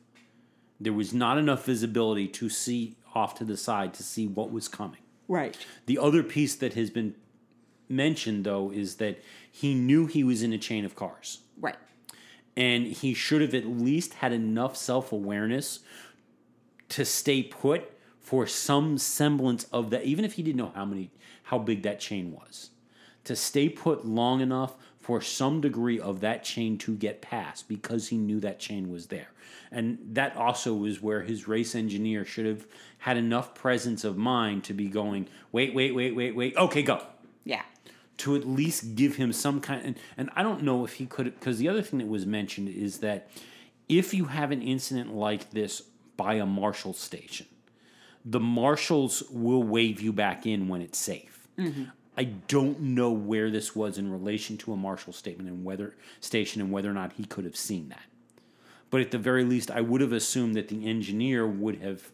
[0.80, 4.68] There was not enough visibility to see off to the side to see what was
[4.68, 5.02] coming.
[5.28, 5.58] right.
[5.88, 7.16] The other piece that has been
[7.90, 9.22] mentioned, though, is that
[9.52, 11.76] he knew he was in a chain of cars Right.
[12.56, 15.80] and he should have at least had enough self awareness
[16.90, 21.10] to stay put for some semblance of that, even if he didn't know how many,
[21.44, 22.70] how big that chain was,
[23.24, 28.10] to stay put long enough for some degree of that chain to get past because
[28.10, 29.30] he knew that chain was there.
[29.72, 32.68] And that also was where his race engineer should have
[33.00, 37.02] had enough presence of mind to be going, wait, wait, wait, wait, wait, okay, go
[37.46, 37.64] Yeah.
[38.20, 41.26] To at least give him some kind and, and I don't know if he could
[41.26, 43.30] because the other thing that was mentioned is that
[43.88, 45.82] if you have an incident like this
[46.16, 47.48] by a marshal station,
[48.24, 51.48] the marshals will wave you back in when it's safe.
[51.58, 51.86] Mm-hmm.
[52.18, 56.62] I don't know where this was in relation to a marshal statement and whether station
[56.62, 58.04] and whether or not he could have seen that.
[58.90, 62.12] But at the very least, I would have assumed that the engineer would have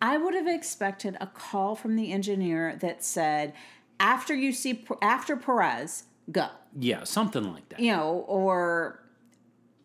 [0.00, 3.54] I would have expected a call from the engineer that said,
[4.00, 6.48] after you see, after Perez, go.
[6.78, 7.80] Yeah, something like that.
[7.80, 9.00] You know, or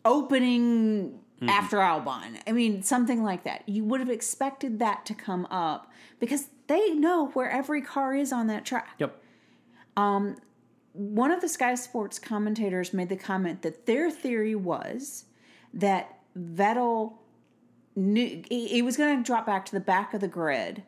[0.05, 1.49] opening mm-hmm.
[1.49, 2.39] after Albon.
[2.47, 3.67] I mean, something like that.
[3.67, 8.31] You would have expected that to come up because they know where every car is
[8.31, 8.95] on that track.
[8.99, 9.21] Yep.
[9.97, 10.37] Um,
[10.93, 15.25] one of the Sky Sports commentators made the comment that their theory was
[15.73, 17.13] that Vettel
[17.95, 20.83] knew he he was going to drop back to the back of the grid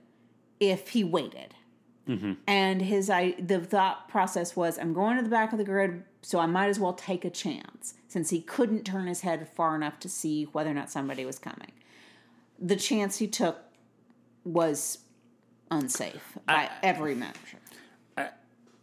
[0.60, 1.54] if he waited.
[2.08, 2.34] Mm-hmm.
[2.48, 6.04] And his I the thought process was, I'm going to the back of the grid,
[6.22, 9.76] so I might as well take a chance, since he couldn't turn his head far
[9.76, 11.72] enough to see whether or not somebody was coming.
[12.60, 13.58] The chance he took
[14.44, 15.00] was
[15.72, 17.60] unsafe by every measure.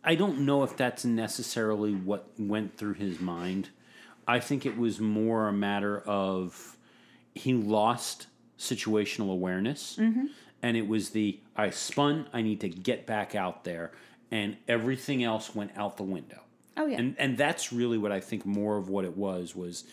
[0.02, 3.68] I don't know if that's necessarily what went through his mind.
[4.26, 6.78] I think it was more a matter of
[7.34, 8.26] he lost
[8.58, 9.98] situational awareness.
[10.00, 10.26] Mm-hmm.
[10.62, 13.92] And it was the I spun, I need to get back out there.
[14.30, 16.40] And everything else went out the window.
[16.76, 19.84] Oh yeah, And and that's really what I think more of what it was was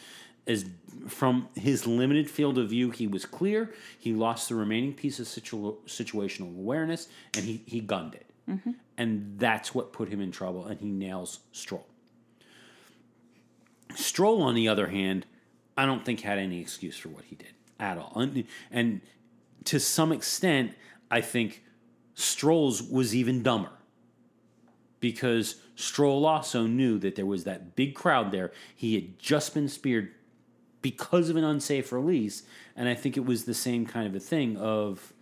[0.46, 0.66] As
[1.08, 3.74] from his limited field of view, he was clear.
[4.00, 8.72] He lost the remaining piece of situ- situational awareness, and he he gunned it, mm-hmm.
[8.98, 10.66] and that's what put him in trouble.
[10.66, 11.88] And he nails Stroll.
[13.96, 15.26] Stroll, on the other hand,
[15.76, 19.02] I don't think had any excuse for what he did at all, and, and
[19.68, 20.74] to some extent,
[21.10, 21.64] I think
[22.16, 23.72] Stroll's was even dumber
[25.00, 28.52] because Stroll also knew that there was that big crowd there.
[28.76, 30.12] He had just been speared
[30.82, 32.44] because of an unsafe release,
[32.76, 35.14] and I think it was the same kind of a thing of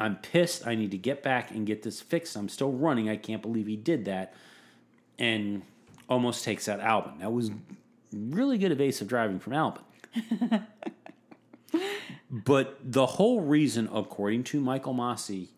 [0.00, 2.34] I'm pissed, I need to get back and get this fixed.
[2.34, 3.10] I'm still running.
[3.10, 4.32] I can't believe he did that.
[5.18, 5.62] And
[6.08, 7.20] almost takes out Albon.
[7.20, 7.50] That was
[8.12, 9.82] really good evasive driving from Albon.
[12.30, 15.48] but the whole reason, according to Michael Masi,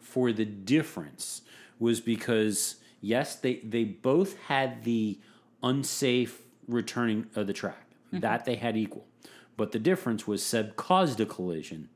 [0.00, 1.42] for the difference
[1.78, 5.18] was because yes, they they both had the
[5.62, 7.86] unsafe returning of the track.
[8.08, 8.20] Mm-hmm.
[8.20, 9.06] That they had equal.
[9.56, 11.88] But the difference was Seb caused a collision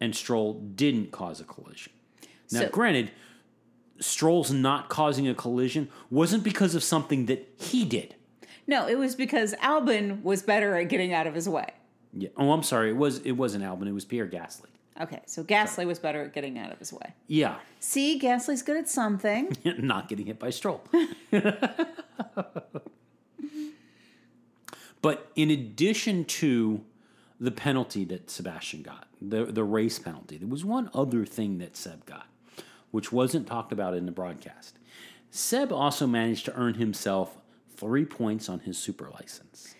[0.00, 1.92] and Stroll didn't cause a collision.
[2.52, 3.10] Now, So- granted,
[3.98, 8.14] Stroll's not causing a collision wasn't because of something that he did.
[8.66, 11.68] no, it was because Albon was better at getting out of his way.
[12.12, 12.28] Yeah.
[12.36, 12.90] Oh, I'm sorry.
[12.90, 13.86] It was it wasn't Albon.
[13.86, 14.66] It was Pierre Gasly.
[14.98, 17.12] Okay, so Gasly was better at getting out of his way.
[17.26, 17.56] Yeah.
[17.80, 19.54] See, Gasly's good at something.
[19.78, 20.82] not getting hit by Stroll.
[25.02, 26.80] but in addition to
[27.38, 31.76] the penalty that Sebastian got, the the race penalty, there was one other thing that
[31.76, 32.26] Seb got,
[32.90, 34.78] which wasn't talked about in the broadcast.
[35.30, 37.36] Seb also managed to earn himself
[37.76, 39.74] three points on his super license.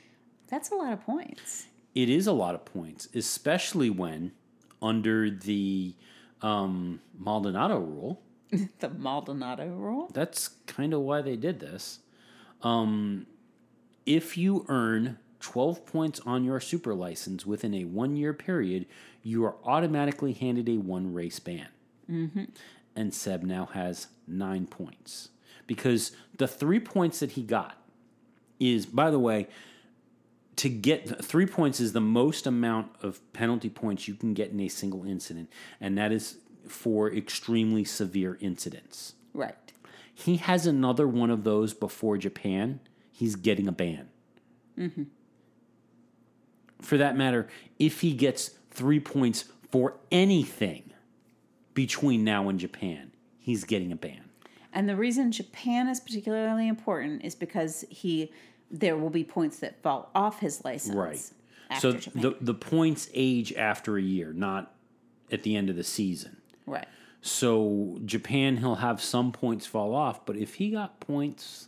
[0.49, 1.69] That's a lot of points.
[1.97, 4.33] It is a lot of points, especially when
[4.83, 5.95] under the
[6.43, 8.21] um, Maldonado rule.
[8.79, 10.11] The Maldonado rule.
[10.13, 12.01] That's kind of why they did this.
[12.63, 13.27] Um,
[14.05, 18.87] if you earn 12 points on your super license within a one year period,
[19.23, 21.69] you are automatically handed a one race ban.
[22.95, 25.31] And Seb now has nine points.
[25.67, 27.83] Because the three points that he got
[28.61, 29.49] is, by the way,
[30.57, 34.61] to get three points is the most amount of penalty points you can get in
[34.61, 35.51] a single incident,
[35.81, 39.55] and that is for extremely severe incidents Right.
[40.15, 42.81] he has another one of those before Japan,
[43.13, 44.09] he's getting a ban.
[44.79, 45.05] Mm-hmm.
[46.81, 47.49] For that matter,
[47.79, 50.91] if he gets three points for anything
[51.75, 54.31] between now and Japan, he's getting a ban.
[54.73, 58.31] And the reason Japan is particularly important is because he
[58.71, 60.95] there will be points that fall off his license.
[60.97, 61.31] Right.
[61.71, 62.23] After so Japan.
[62.23, 64.73] the the points age after a year, not
[65.33, 66.37] at the end of the season.
[66.67, 66.87] right.
[67.23, 71.67] So Japan, he'll have some points fall off, but if he got points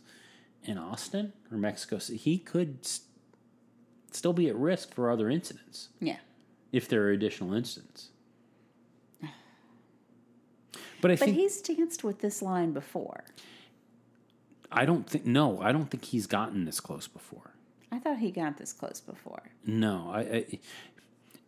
[0.63, 3.01] in Austin or Mexico, he could s-
[4.11, 5.89] still be at risk for other incidents.
[5.99, 6.17] Yeah.
[6.71, 8.09] if there are additional incidents.
[11.01, 13.23] But I But think he's danced with this line before.
[14.71, 17.53] I don't think no, I don't think he's gotten this close before.
[17.91, 19.41] I thought he got this close before.
[19.65, 20.59] No, I, I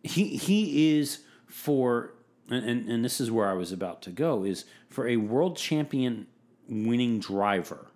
[0.02, 2.14] he he is for
[2.50, 5.56] and, and and this is where I was about to go is for a world
[5.56, 6.26] champion
[6.68, 7.88] winning driver,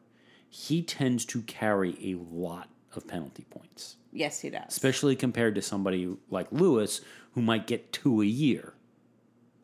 [0.49, 3.97] he tends to carry a lot of penalty points.
[4.13, 4.65] Yes, he does.
[4.69, 7.03] especially compared to somebody like Lewis
[7.33, 8.73] who might get two a year,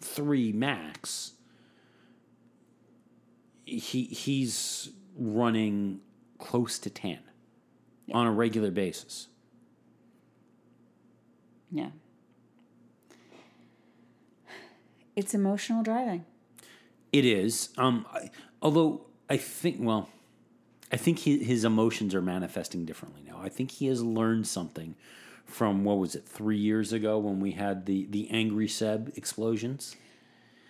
[0.01, 1.33] three max.
[3.65, 6.01] He he's running
[6.39, 7.21] close to ten
[8.13, 9.29] on a regular basis.
[11.71, 11.91] Yeah.
[15.15, 16.25] It's emotional driving.
[17.13, 17.71] It is.
[17.77, 20.09] Um, I, although I think, well,
[20.91, 23.39] I think he, his emotions are manifesting differently now.
[23.43, 24.95] I think he has learned something
[25.45, 29.97] from what was it three years ago when we had the the angry Seb explosions.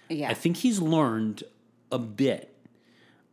[0.09, 0.31] Yeah.
[0.31, 1.45] I think he's learned
[1.91, 2.52] a bit.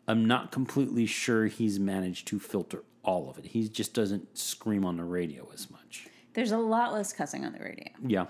[0.09, 3.45] I'm not completely sure he's managed to filter all of it.
[3.45, 6.07] He just doesn't scream on the radio as much.
[6.33, 7.89] There's a lot less cussing on the radio.
[8.03, 8.25] Yeah.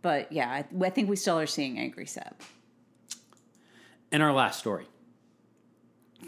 [0.00, 2.36] But yeah, I, I think we still are seeing angry Seb.
[4.12, 4.86] And our last story.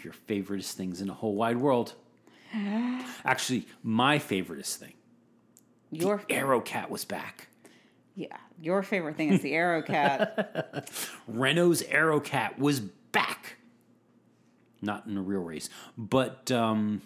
[0.02, 1.94] Your favoriteest things in the whole wide world.
[3.24, 4.94] Actually, my favoriteest thing.
[5.92, 7.46] Your Aerocat was back.
[8.16, 10.88] yeah, your favorite thing is the Aerocat.
[11.28, 12.94] Renault's Aerocat was back.
[14.82, 15.68] Not in a real race,
[15.98, 17.02] but um,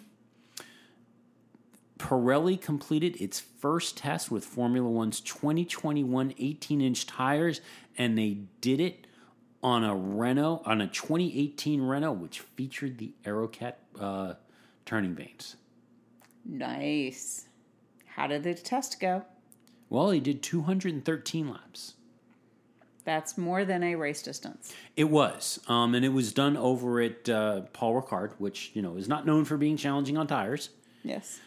[1.99, 7.61] Pirelli completed its first test with Formula One's 2021 18 inch tires,
[7.97, 9.07] and they did it
[9.63, 14.33] on a Renault, on a 2018 Renault, which featured the Aerocat uh,
[14.85, 15.55] turning vanes.
[16.45, 17.47] nice.
[18.05, 19.25] How did the test go?
[19.89, 21.95] Well, he did 213 laps.
[23.05, 24.73] That's more than a race distance.
[24.97, 28.97] It was, um, and it was done over at uh, Paul Ricard, which you know
[28.97, 30.69] is not known for being challenging on tires.
[31.03, 31.39] Yes.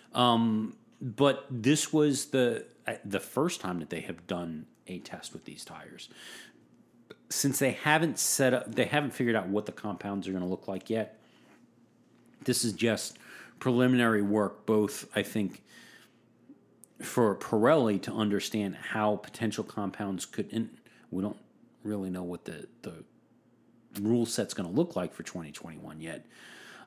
[1.00, 5.44] But this was the uh, the first time that they have done a test with
[5.44, 6.08] these tires.
[7.28, 10.48] Since they haven't set up, they haven't figured out what the compounds are going to
[10.48, 11.18] look like yet.
[12.44, 13.18] This is just
[13.58, 15.62] preliminary work, both I think
[17.02, 20.48] for Pirelli to understand how potential compounds could.
[20.52, 20.70] And
[21.10, 21.36] we don't
[21.88, 23.04] really know what the the
[24.00, 26.26] rule set's going to look like for 2021 yet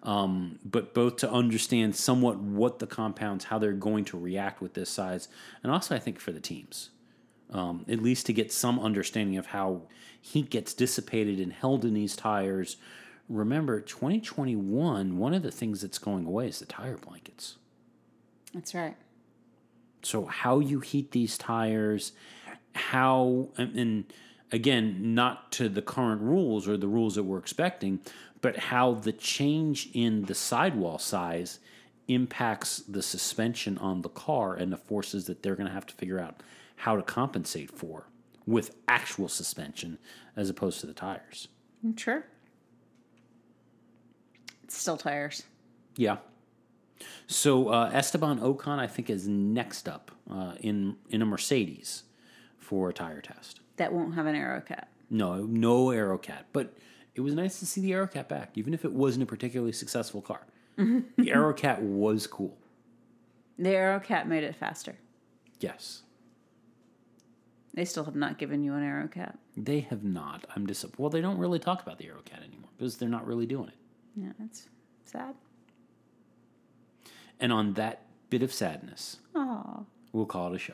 [0.04, 4.74] Um, but both to understand somewhat what the compounds, how they're going to react with
[4.74, 5.28] this size,
[5.64, 6.90] and also I think for the teams,
[7.52, 9.84] um, at least to get some understanding of how
[10.20, 12.78] heat gets dissipated and held in these tires.
[13.30, 17.58] Remember, 2021, one of the things that's going away is the tire blankets.
[18.54, 18.96] That's right.
[20.04, 22.14] So how you heat these tires,
[22.74, 24.14] how and, and
[24.52, 28.00] again, not to the current rules or the rules that we're expecting,
[28.42, 31.60] but how the change in the sidewall size
[32.08, 35.94] impacts the suspension on the car and the forces that they're going to have to
[35.94, 36.42] figure out
[36.76, 38.08] how to compensate for
[38.46, 39.98] with actual suspension
[40.36, 41.48] as opposed to the tires.
[41.96, 42.26] Sure.
[44.64, 45.44] It's still tires.
[45.96, 46.18] Yeah.
[47.28, 52.04] So uh, Esteban Ocon, I think, is next up uh, in in a Mercedes
[52.58, 53.61] for a tire test.
[53.78, 54.86] That won't have an Aerocat.
[55.10, 56.74] No, no Aerocat, but
[57.16, 60.22] it was nice to see the Aerocat back, even if it wasn't a particularly successful
[60.22, 60.46] car.
[60.78, 62.58] the Aerocat was cool.
[63.58, 64.96] The Aerocat made it faster.
[65.60, 66.02] Yes,
[67.74, 69.36] They still have not given you an Aerocat.
[69.56, 70.46] they have not.
[70.56, 71.00] I'm disappointed.
[71.00, 73.76] Well, they don't really talk about the Aerocat anymore because they're not really doing it.
[74.16, 74.68] Yeah, that's
[75.06, 75.36] sad.
[77.40, 79.82] And on that bit of sadness, Aw.
[80.14, 80.74] we'll call it a show.